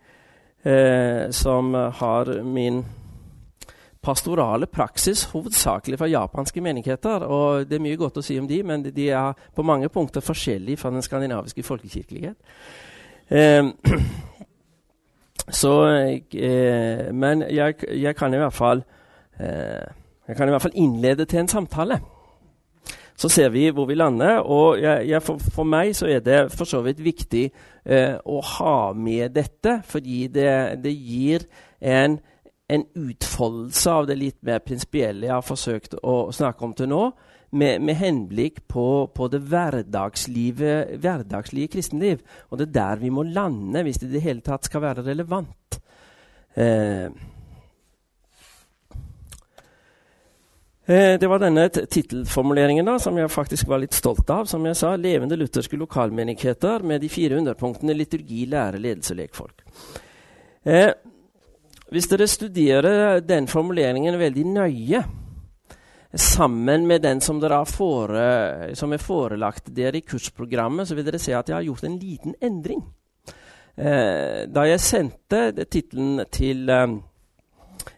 eh, 0.63 1.27
som 1.35 1.73
har 1.73 2.31
min 2.47 2.85
pastorale 4.01 4.65
praksis 4.65 5.23
hovedsakelig 5.31 5.99
fra 5.99 6.09
japanske 6.09 6.61
menigheter. 6.61 7.25
og 7.25 7.69
Det 7.69 7.77
er 7.77 7.83
mye 7.83 7.99
godt 7.99 8.17
å 8.17 8.25
si 8.25 8.39
om 8.39 8.47
de, 8.47 8.63
men 8.63 8.83
de 8.83 9.09
er 9.09 9.33
på 9.55 9.63
mange 9.63 9.89
punkter 9.89 10.21
forskjellige 10.21 10.77
fra 10.77 10.91
den 10.91 11.05
skandinaviske 11.05 11.63
folkekirkelighet. 11.63 12.35
Eh, 13.29 13.69
så, 15.61 15.75
eh, 16.33 17.11
men 17.13 17.45
jeg, 17.49 17.75
jeg, 18.01 18.15
kan 18.15 18.51
fall 18.51 18.83
eh, 19.39 19.85
jeg 20.27 20.37
kan 20.37 20.47
i 20.47 20.51
hvert 20.51 20.61
fall 20.61 20.79
innlede 20.79 21.25
til 21.25 21.39
en 21.39 21.47
samtale. 21.47 21.99
Så 23.15 23.29
ser 23.29 23.49
vi 23.49 23.69
hvor 23.69 23.85
vi 23.85 23.95
lander. 23.95 24.39
og 24.39 24.81
jeg, 24.81 25.21
for, 25.21 25.37
for, 25.37 25.63
meg 25.63 25.95
så 25.95 26.07
er 26.07 26.19
det 26.19 26.51
for 26.51 26.65
så 26.65 26.81
vidt 26.81 27.03
viktig 27.03 27.51
eh, 27.85 28.15
å 28.25 28.41
ha 28.41 28.93
med 28.93 29.35
dette, 29.35 29.81
fordi 29.85 30.27
det, 30.27 30.81
det 30.83 30.93
gir 30.95 31.45
en, 31.81 32.19
en, 32.71 32.85
utfoldelse 32.95 33.91
av 33.91 34.07
det 34.07 34.15
litt 34.19 34.43
mer 34.47 34.59
prinsipielle 34.63 35.27
jeg 35.27 35.35
har 35.35 35.45
forsøkt 35.45 35.95
å 36.03 36.31
snakke 36.35 36.65
om 36.65 36.73
til 36.77 36.87
nå, 36.91 37.03
med, 37.51 37.81
med 37.83 37.95
henblikk 37.99 38.67
på, 38.71 39.07
på, 39.11 39.27
det 39.27 39.41
hverdagslige 39.51 41.67
kristenliv. 41.73 42.17
Og 42.49 42.57
det 42.61 42.67
er 42.69 42.77
der 42.77 42.95
vi 43.03 43.09
må 43.11 43.21
lande 43.27 43.83
hvis 43.83 43.99
det 43.99 44.07
i 44.07 44.15
det 44.15 44.23
hele 44.23 44.41
tatt 44.45 44.63
skal 44.69 44.85
være 44.85 45.07
relevant. 45.09 45.69
Eh, 46.55 47.07
Eh, 50.91 51.19
det 51.19 51.27
var 51.27 51.39
denne 51.39 51.69
tittelformuleringen 51.69 52.99
som 52.99 53.17
jeg 53.17 53.31
faktisk 53.31 53.69
var 53.69 53.79
litt 53.79 53.93
stolt 53.93 54.29
av. 54.29 54.45
Som 54.45 54.65
jeg 54.65 54.75
sa, 54.75 54.95
'Levende 54.95 55.35
lutherske 55.35 55.77
lokalmenigheter' 55.77 56.83
med 56.83 57.01
de 57.01 57.09
fire 57.09 57.37
underpunktene 57.37 57.93
liturgi, 57.93 58.45
lære, 58.45 58.79
ledelse 58.79 59.13
og 59.13 59.17
lekfolk. 59.17 59.61
Eh, 60.65 60.91
hvis 61.91 62.07
dere 62.11 62.27
studerer 62.29 63.19
den 63.25 63.49
formuleringen 63.51 64.19
veldig 64.19 64.45
nøye, 64.47 65.03
sammen 66.11 66.87
med 66.87 67.03
den 67.05 67.21
som, 67.23 67.39
fore, 67.67 68.75
som 68.75 68.91
er 68.91 68.99
forelagt 68.99 69.69
dere 69.75 70.01
i 70.01 70.03
kursprogrammet, 70.03 70.87
så 70.87 70.95
vil 70.95 71.05
dere 71.07 71.19
se 71.19 71.31
at 71.35 71.47
jeg 71.49 71.55
har 71.55 71.63
gjort 71.63 71.87
en 71.87 71.99
liten 71.99 72.35
endring. 72.41 72.81
Eh, 73.75 74.47
da 74.51 74.65
jeg 74.67 74.83
sendte 74.83 75.65
tittelen 75.71 76.25
til 76.31 76.69
eh, 76.69 76.97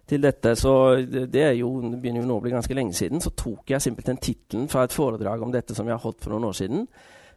til 0.05 0.21
dette, 0.21 0.55
så 0.55 0.73
det, 1.05 1.45
jo, 1.57 1.69
begynner 1.95 2.21
jo 2.21 2.27
nå 2.27 2.37
å 2.37 2.43
bli 2.43 2.53
ganske 2.53 2.75
lenge 2.75 2.95
siden, 2.97 3.21
så 3.23 3.31
tok 3.37 3.73
jeg 3.73 3.83
simpelthen 3.83 4.19
tittelen 4.21 4.69
fra 4.71 4.85
et 4.85 4.95
foredrag 4.95 5.43
om 5.43 5.51
dette 5.53 5.75
som 5.75 5.87
jeg 5.87 5.95
har 5.95 6.03
holdt 6.03 6.23
for 6.23 6.35
noen 6.35 6.49
år 6.49 6.57
siden. 6.59 6.85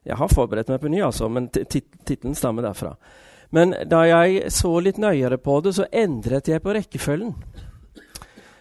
Jeg 0.06 0.18
har 0.18 0.30
forberedt 0.30 0.70
meg 0.70 0.82
på 0.82 0.90
ny, 0.92 1.00
altså, 1.06 1.28
men 1.32 1.48
tittelen 1.50 2.36
stammer 2.38 2.66
derfra. 2.66 2.92
Men 3.50 3.74
da 3.88 4.02
jeg 4.06 4.50
så 4.52 4.72
litt 4.82 4.98
nøyere 4.98 5.38
på 5.38 5.60
det, 5.64 5.74
så 5.76 5.86
endret 5.92 6.48
jeg 6.48 6.62
på 6.62 6.74
rekkefølgen. 6.74 7.34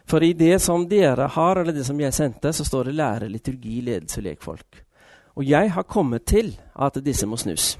For 0.06 0.24
i 0.24 0.34
det 0.38 0.60
som 0.62 0.86
dere 0.90 1.28
har, 1.34 1.58
eller 1.58 1.74
det 1.74 1.86
som 1.88 2.00
jeg 2.00 2.14
sendte, 2.14 2.54
så 2.54 2.64
står 2.66 2.84
det 2.84 2.96
'lære, 2.96 3.30
liturgi, 3.30 3.82
ledelse, 3.82 4.22
lekfolk'. 4.22 4.84
Og 5.36 5.50
jeg 5.50 5.72
har 5.72 5.84
kommet 5.84 6.26
til 6.26 6.60
at 6.80 7.06
disse 7.06 7.26
må 7.26 7.38
snus. 7.38 7.80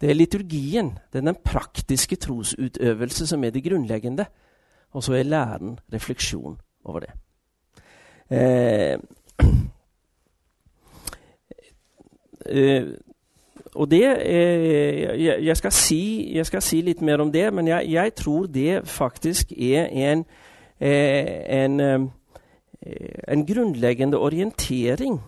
Det 0.00 0.10
er 0.10 0.14
liturgien, 0.14 0.98
det 1.12 1.18
er 1.18 1.24
den 1.32 1.36
praktiske 1.44 2.16
trosutøvelse, 2.16 3.26
som 3.26 3.44
er 3.44 3.50
det 3.50 3.64
grunnleggende. 3.64 4.26
Og 4.92 5.02
så 5.02 5.14
er 5.14 5.22
læren 5.22 5.78
refleksjon 5.92 6.60
over 6.84 7.00
det. 7.00 7.10
Eh, 8.30 8.98
eh, 12.46 12.84
og 13.74 13.90
det 13.90 14.04
eh, 14.04 15.44
jeg, 15.44 15.56
skal 15.56 15.72
si, 15.72 16.32
jeg, 16.36 16.46
skal 16.46 16.62
si, 16.62 16.80
litt 16.80 17.00
mer 17.02 17.22
om 17.24 17.32
det, 17.32 17.48
men 17.54 17.68
jeg, 17.68 17.90
jeg 17.90 18.14
tror 18.14 18.46
det 18.46 18.88
faktisk 18.88 19.52
er 19.52 19.88
en, 19.90 20.24
eh, 20.80 21.62
en, 21.62 21.80
eh, 21.80 22.06
en 23.28 23.46
grunnleggende 23.46 24.18
orientering 24.18 25.18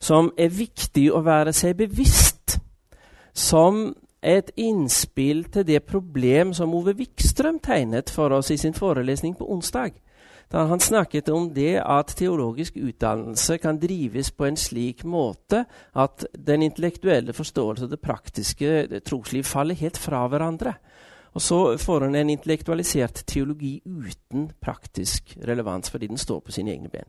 som 0.00 0.30
er 0.38 0.52
viktig 0.52 1.08
å 1.12 1.22
være 1.24 1.52
seg 1.56 1.76
bevisst. 1.76 2.58
Som 3.34 3.94
et 4.24 4.50
innspill 4.56 5.44
til 5.52 5.66
det 5.66 5.82
problem 5.84 6.52
som 6.54 6.74
Ove 6.74 6.94
Wikstrøm 6.96 7.58
tegnet 7.58 8.10
for 8.10 8.32
oss 8.32 8.50
i 8.50 8.56
sin 8.56 8.74
forelesning 8.74 9.34
på 9.36 9.48
onsdag. 9.50 9.96
Da 10.52 10.64
han 10.70 10.80
snakket 10.80 11.28
om 11.32 11.48
det 11.54 11.80
at 11.80 12.14
teologisk 12.18 12.76
utdannelse 12.76 13.58
kan 13.58 13.78
drives 13.80 14.30
på 14.30 14.46
en 14.46 14.58
slik 14.60 15.04
måte 15.04 15.64
at 15.94 16.26
den 16.34 16.62
intellektuelle 16.62 17.32
forståelse 17.32 17.84
og 17.86 17.90
det 17.90 18.00
praktiske 18.00 19.00
trosliv 19.06 19.44
faller 19.48 19.78
helt 19.80 19.98
fra 19.98 20.26
hverandre. 20.28 20.74
Og 21.34 21.42
så 21.42 21.76
får 21.78 22.06
han 22.06 22.14
en 22.14 22.30
intellektualisert 22.30 23.24
teologi 23.26 23.80
uten 23.84 24.52
praktisk 24.62 25.36
relevans, 25.46 25.90
fordi 25.90 26.06
den 26.06 26.18
står 26.18 26.40
på 26.40 26.54
sine 26.54 26.70
egne 26.70 26.88
ben. 26.88 27.08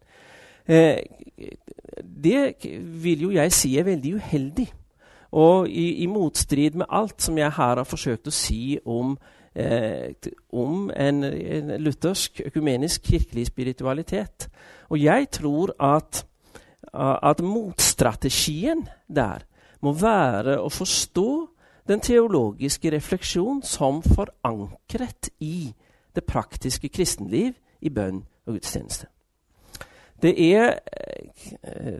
Eh, 0.65 0.97
det 2.01 2.55
vil 3.03 3.27
jo 3.27 3.31
jeg 3.35 3.53
si 3.53 3.75
er 3.77 3.85
veldig 3.85 4.15
uheldig. 4.15 4.67
Og 5.31 5.69
i, 5.69 6.01
i, 6.03 6.05
motstrid 6.07 6.77
med 6.79 6.89
alt 6.89 7.21
som 7.21 7.37
jeg 7.37 7.51
her 7.51 7.75
har 7.81 7.87
forsøkt 7.87 8.29
å 8.31 8.33
si 8.33 8.79
om, 8.85 9.17
eh, 9.55 10.13
om 10.53 10.91
en, 10.95 11.23
en, 11.23 11.81
luthersk, 11.81 12.41
økumenisk 12.45 13.03
kirkelig 13.03 13.47
spiritualitet. 13.47 14.49
Og 14.89 15.01
jeg 15.03 15.29
tror 15.31 15.75
at, 15.79 16.25
at 17.23 17.41
motstrategien 17.41 18.87
der 19.07 19.45
må 19.81 19.93
være 19.93 20.59
å 20.61 20.69
forstå 20.69 21.29
den 21.87 22.01
teologiske 22.01 22.91
refleksjon 22.91 23.61
som 23.63 24.01
forankret 24.03 25.29
i 25.39 25.73
det 26.15 26.23
praktiske 26.25 26.89
kristenliv 26.89 27.53
i 27.81 27.89
bønn 27.89 28.23
og 28.45 28.57
gudstjeneste. 28.57 29.07
Det 30.21 30.33
er 30.55 30.79
eh, 31.61 31.99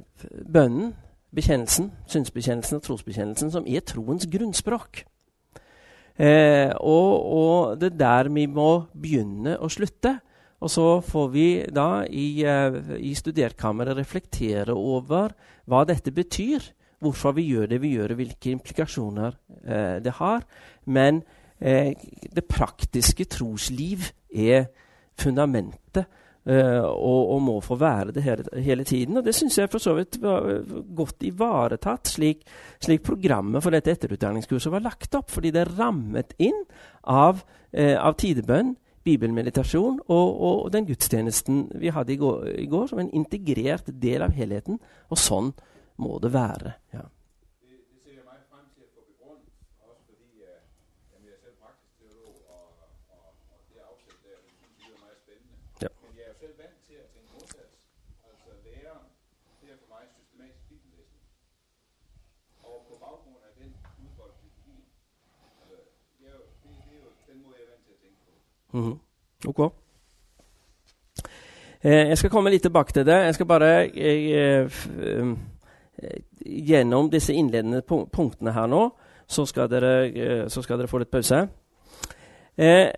bønnen, 0.53 0.95
bekjennelsen, 1.35 1.91
synsbekjennelsen 2.07 2.79
og 2.79 2.83
trosbekjennelsen 2.83 3.51
som 3.51 3.67
er 3.67 3.83
troens 3.85 4.27
grunnspråk. 4.31 5.03
Eh, 6.15 6.71
og, 6.79 7.11
og, 7.35 7.79
det 7.79 7.91
er 7.93 7.99
der 7.99 8.29
vi 8.31 8.45
må 8.47 8.85
begynne 8.93 9.57
å 9.59 9.69
slutte. 9.71 10.15
Og 10.63 10.71
så 10.71 10.85
får 11.03 11.27
vi 11.33 11.47
da 11.73 12.05
i, 12.07 12.43
eh, 12.47 12.79
i 12.97 13.13
studerkammeret 13.17 13.97
reflektere 13.99 14.73
over 14.73 15.35
hva 15.67 15.83
dette 15.87 16.13
betyr. 16.15 16.63
Hvorfor 17.03 17.35
vi 17.35 17.49
gjør 17.51 17.67
det 17.69 17.81
vi 17.83 17.91
gjør, 17.97 18.15
og 18.15 18.21
hvilke 18.21 18.53
implikasjoner 18.55 19.35
eh, 19.67 19.97
det 20.01 20.15
har. 20.21 20.45
Men 20.87 21.21
eh, 21.59 21.91
det 22.31 22.47
praktiske 22.47 23.27
trosliv 23.29 24.07
er 24.31 24.69
fundamentet 25.19 26.07
og, 26.45 27.21
og, 27.33 27.39
må 27.41 27.55
få 27.65 27.77
være 27.81 28.13
det 28.13 28.21
hele, 28.21 28.43
hele 28.61 28.83
tiden. 28.85 29.17
Og 29.17 29.25
det 29.25 29.33
syns 29.33 29.57
jeg 29.57 29.71
for 29.73 29.81
så 29.81 29.95
vidt 29.97 30.19
var 30.21 30.45
godt 30.95 31.25
ivaretatt, 31.25 32.11
slik, 32.13 32.43
slik, 32.83 33.01
programmet 33.07 33.63
for 33.65 33.73
dette 33.73 33.95
etterutdanningskurset 33.95 34.73
var 34.73 34.85
lagt 34.85 35.17
opp. 35.17 35.31
Fordi 35.33 35.53
det 35.55 35.63
er 35.63 35.73
rammet 35.79 36.35
inn 36.37 36.61
av, 37.01 37.41
uh, 37.73 37.95
av 37.97 38.17
tidebønn, 38.21 38.75
bibelmeditasjon 39.05 39.99
og, 40.09 40.29
og, 40.33 40.61
den 40.73 40.87
gudstjenesten 40.87 41.65
vi 41.81 41.93
hadde 41.93 42.15
i 42.15 42.21
går, 42.21 42.47
i 42.61 42.69
går, 42.69 42.87
som 42.89 43.01
en 43.01 43.11
integrert 43.13 43.89
del 44.01 44.25
av 44.25 44.33
helheten. 44.37 44.79
Og 45.13 45.21
sånn 45.21 45.53
må 46.01 46.17
det 46.21 46.33
være. 46.33 46.77
ja. 46.93 47.05
Mm. 68.75 68.95
Ok. 69.47 69.59
Eh, 71.83 72.07
jeg 72.09 72.17
skal 72.17 72.29
komme 72.29 72.51
litt 72.51 72.65
tilbake 72.65 72.91
til 72.93 73.05
det. 73.05 73.17
Jeg 73.25 73.35
skal 73.35 73.45
bare 73.45 73.73
eh, 73.97 74.69
eh, 75.01 75.35
Gjennom 76.45 77.07
disse 77.09 77.33
innledende 77.33 77.81
punktene 77.87 78.51
her 78.51 78.67
nå, 78.67 78.81
så 79.27 79.45
skal 79.45 79.69
dere, 79.71 79.93
eh, 80.09 80.49
så 80.51 80.61
skal 80.61 80.77
dere 80.77 80.91
få 80.91 80.99
litt 81.01 81.11
pause. 81.11 81.39
Eh, 82.57 82.91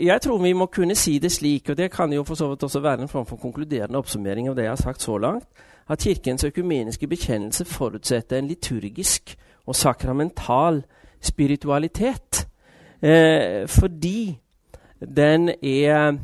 jeg 0.00 0.20
tror 0.20 0.42
vi 0.42 0.52
må 0.52 0.66
kunne 0.66 0.94
si 0.94 1.18
det 1.18 1.32
slik, 1.32 1.70
og 1.70 1.76
det 1.76 1.90
kan 1.90 2.12
jo 2.12 2.24
for 2.24 2.34
så 2.34 2.50
vidt 2.50 2.62
også 2.62 2.80
være 2.80 3.02
en 3.02 3.08
form 3.08 3.26
for 3.26 3.36
konkluderende 3.36 3.98
oppsummering 3.98 4.48
av 4.48 4.56
det 4.56 4.68
jeg 4.68 4.70
har 4.70 4.82
sagt 4.82 5.02
så 5.02 5.16
langt, 5.18 5.48
at 5.88 5.98
Kirkens 5.98 6.44
økumeniske 6.44 7.08
bekjennelse 7.08 7.64
forutsetter 7.64 8.38
en 8.38 8.48
liturgisk 8.48 9.36
og 9.66 9.76
sakramental 9.76 10.84
spiritualitet. 11.20 12.46
Eh, 13.02 13.68
fordi 13.68 14.38
den 15.00 15.48
er 15.62 16.18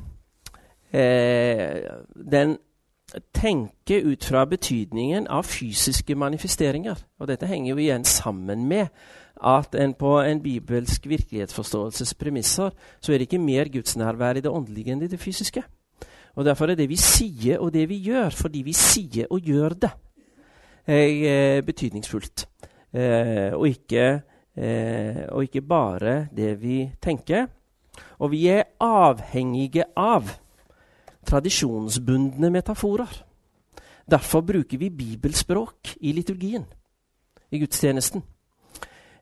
eh, 0.93 1.83
Den 2.33 2.59
tenker 3.35 4.03
ut 4.03 4.25
fra 4.25 4.45
betydningen 4.45 5.29
av 5.31 5.47
fysiske 5.47 6.15
manifesteringer. 6.15 6.99
Og 7.21 7.29
dette 7.29 7.47
henger 7.47 7.71
jo 7.71 7.81
igjen 7.81 8.05
sammen 8.05 8.67
med 8.69 8.89
at 9.37 9.75
en 9.79 9.95
på 9.95 10.17
en 10.21 10.41
bibelsk 10.43 11.07
virkelighetsforståelses 11.09 12.15
premisser 12.15 12.71
så 13.01 13.13
er 13.13 13.19
det 13.19 13.29
ikke 13.29 13.43
mer 13.43 13.69
gudsnærvær 13.73 14.41
i 14.41 14.45
det 14.45 14.51
åndelige 14.51 14.93
enn 14.93 15.05
i 15.05 15.11
det 15.13 15.21
fysiske. 15.21 15.63
Og 16.37 16.45
Derfor 16.45 16.71
er 16.71 16.77
det 16.77 16.89
vi 16.89 16.99
sier 17.01 17.61
og 17.65 17.73
det 17.73 17.87
vi 17.89 17.97
gjør, 18.11 18.31
fordi 18.31 18.63
vi 18.63 18.73
sier 18.77 19.27
og 19.31 19.41
gjør 19.41 19.77
det, 19.87 19.91
eh, 20.87 21.63
betydningsfullt. 21.65 22.47
Eh, 22.93 23.53
og, 23.55 23.69
ikke, 23.69 24.23
eh, 24.57 25.25
og 25.29 25.43
ikke 25.43 25.63
bare 25.63 26.29
det 26.37 26.61
vi 26.61 26.91
tenker. 27.03 27.47
Og 28.19 28.33
vi 28.33 28.47
er 28.53 28.69
avhengige 28.83 29.85
av 29.97 30.31
tradisjonsbundne 31.27 32.51
metaforer. 32.51 33.11
Derfor 34.11 34.41
bruker 34.47 34.79
vi 34.79 34.91
bibelspråk 34.91 35.97
i 36.01 36.13
liturgien, 36.13 36.65
i 37.51 37.59
gudstjenesten. 37.59 38.23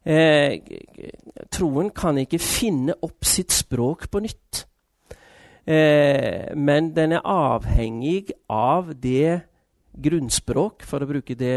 Eh, 0.04 0.60
troen 1.50 1.88
kan 1.96 2.18
ikke 2.20 2.38
finne 2.38 2.96
opp 3.02 3.24
sitt 3.24 3.52
språk 3.52 4.10
på 4.12 4.20
nytt. 4.20 4.66
Eh, 5.64 6.52
men 6.56 6.92
den 6.92 7.16
er 7.16 7.24
avhengig 7.24 8.34
av 8.52 8.92
det 9.00 9.40
grunnspråk, 9.94 10.84
for 10.84 11.00
å 11.00 11.08
bruke 11.08 11.36
det, 11.38 11.56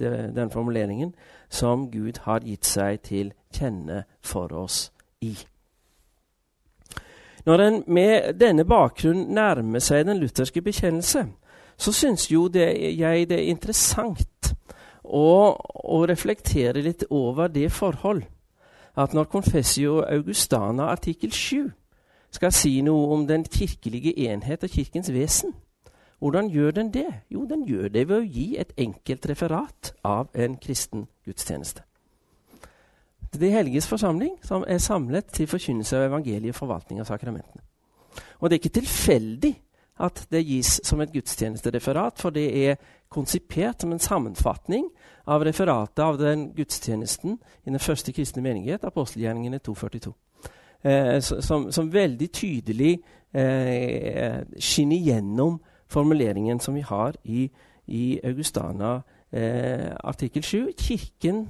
det, 0.00 0.12
den 0.32 0.52
formuleringen, 0.54 1.12
som 1.50 1.90
Gud 1.92 2.22
har 2.24 2.46
gitt 2.46 2.64
seg 2.64 3.02
til 3.04 3.34
kjenne 3.52 4.04
for 4.22 4.54
oss 4.56 4.86
i. 5.24 5.32
Når 7.44 7.60
en 7.60 7.82
med 7.86 8.34
denne 8.40 8.64
bakgrunn 8.64 9.26
nærmer 9.36 9.82
seg 9.84 10.06
den 10.08 10.20
lutherske 10.20 10.62
bekjennelse, 10.64 11.26
så 11.76 11.92
syns 11.92 12.30
jo 12.30 12.48
det, 12.48 12.68
jeg 12.98 13.28
det 13.28 13.38
er 13.38 13.50
interessant 13.52 14.54
å, 15.04 15.52
å, 15.84 15.98
reflektere 16.08 16.82
litt 16.82 17.04
over 17.10 17.50
det 17.52 17.68
forhold 17.72 18.22
at 18.96 19.12
når 19.12 19.28
Confessio 19.28 20.00
Augustana 20.06 20.88
artikkel 20.92 21.32
7 21.34 21.66
skal 22.34 22.54
si 22.54 22.78
noe 22.86 23.10
om 23.12 23.26
den 23.26 23.44
kirkelige 23.44 24.14
enhet 24.30 24.64
og 24.64 24.70
kirkens 24.70 25.10
vesen, 25.12 25.52
hvordan 26.18 26.48
gjør 26.48 26.70
den 26.78 26.92
det? 26.94 27.10
Jo, 27.30 27.44
den 27.44 27.66
gjør 27.68 27.90
det 27.92 28.06
ved 28.08 28.16
å 28.16 28.24
gi 28.24 28.54
et 28.56 28.72
enkelt 28.78 29.26
referat 29.28 29.92
av 30.04 30.30
en 30.34 30.56
kristen 30.56 31.08
gudstjeneste. 31.26 31.82
De 33.40 33.50
helliges 33.50 33.88
forsamling, 33.88 34.36
som 34.42 34.64
er 34.68 34.78
samlet 34.78 35.26
til 35.34 35.48
forkynnelse 35.50 35.96
av 35.98 36.08
evangeliet 36.08 36.56
forvaltning 36.56 37.00
av 37.02 37.08
sakramentene. 37.08 37.62
Og 38.40 38.50
det 38.50 38.56
er 38.56 38.62
ikke 38.62 38.80
tilfeldig 38.80 39.54
at 40.04 40.24
det 40.30 40.42
gis 40.46 40.80
som 40.84 41.00
et 41.00 41.12
gudstjenestereferat, 41.12 42.18
for 42.18 42.34
det 42.34 42.46
er 42.66 42.78
konsipert 43.08 43.82
som 43.82 43.92
en 43.94 44.02
sammenfatning 44.02 44.88
av 45.30 45.44
referatet 45.46 46.02
av 46.02 46.18
den 46.18 46.48
gudstjenesten 46.56 47.38
i 47.38 47.70
den 47.70 47.78
første 47.78 48.12
kristne 48.12 48.42
menighet, 48.42 48.84
apostelgjerningene 48.84 49.58
242. 49.62 50.12
Eh, 50.84 51.20
som, 51.20 51.70
som, 51.72 51.92
veldig 51.92 52.28
tydelig 52.32 52.98
eh, 53.32 54.42
skinner 54.60 55.00
gjennom 55.00 55.60
formuleringen 55.88 56.60
som 56.60 56.74
vi 56.74 56.82
har 56.84 57.16
i, 57.24 57.46
i 57.86 58.18
Augustana 58.24 58.98
eh, 59.32 59.94
artikkel 60.04 60.42
7. 60.42 60.74
Kirken 60.76 61.46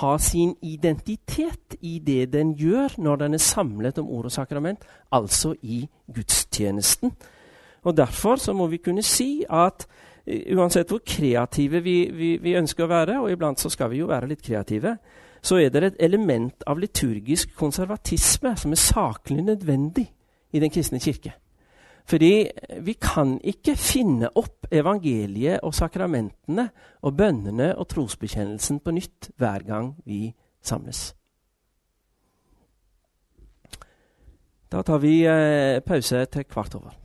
ha 0.00 0.12
sin 0.18 0.54
identitet 0.62 1.76
i 1.80 1.98
det 1.98 2.30
den 2.32 2.54
gjør 2.56 2.96
når 3.02 3.16
den 3.24 3.34
er 3.36 3.42
samlet 3.42 3.98
om 4.00 4.08
ord 4.08 4.30
og 4.30 4.32
sakrament, 4.32 4.84
altså 5.12 5.54
i 5.62 5.84
gudstjenesten. 6.14 7.12
Og 7.82 7.96
Derfor 7.96 8.36
så 8.36 8.52
må 8.52 8.66
vi 8.66 8.80
kunne 8.80 9.02
si 9.02 9.44
at 9.50 9.86
uh, 9.86 10.56
uansett 10.56 10.88
hvor 10.88 11.02
kreative 11.06 11.82
vi, 11.82 11.96
vi, 12.14 12.36
vi, 12.42 12.56
ønsker 12.56 12.86
å 12.86 12.92
være, 12.92 13.18
og 13.20 13.32
iblant 13.32 13.60
så 13.60 13.72
skal 13.72 13.90
vi 13.92 14.00
jo 14.00 14.08
være 14.10 14.30
litt 14.30 14.42
kreative, 14.44 14.96
så 15.42 15.58
er 15.58 15.72
det 15.74 15.82
et 15.84 16.02
element 16.06 16.62
av 16.70 16.78
liturgisk 16.78 17.56
konservatisme 17.58 18.54
som 18.56 18.72
er 18.72 18.80
saklig 18.80 19.42
nødvendig 19.42 20.06
i 20.52 20.60
Den 20.60 20.70
kristne 20.70 21.00
kirke. 21.00 21.32
Fordi 22.08 22.50
vi 22.82 22.94
kan 23.00 23.36
ikke 23.44 23.76
finne 23.78 24.30
opp 24.36 24.66
evangeliet 24.72 25.62
og 25.62 25.74
sakramentene 25.74 26.68
og 27.02 27.16
bønnene 27.16 27.72
og 27.76 27.88
trosbekjennelsen 27.92 28.80
på 28.82 28.94
nytt 28.96 29.30
hver 29.38 29.66
gang 29.66 29.92
vi 30.06 30.26
samles. 30.62 31.12
Da 34.72 34.80
tar 34.82 35.02
vi 35.02 35.20
eh, 35.28 35.82
pause 35.84 36.24
til 36.32 36.48
kvart 36.48 36.74
over. 36.74 37.01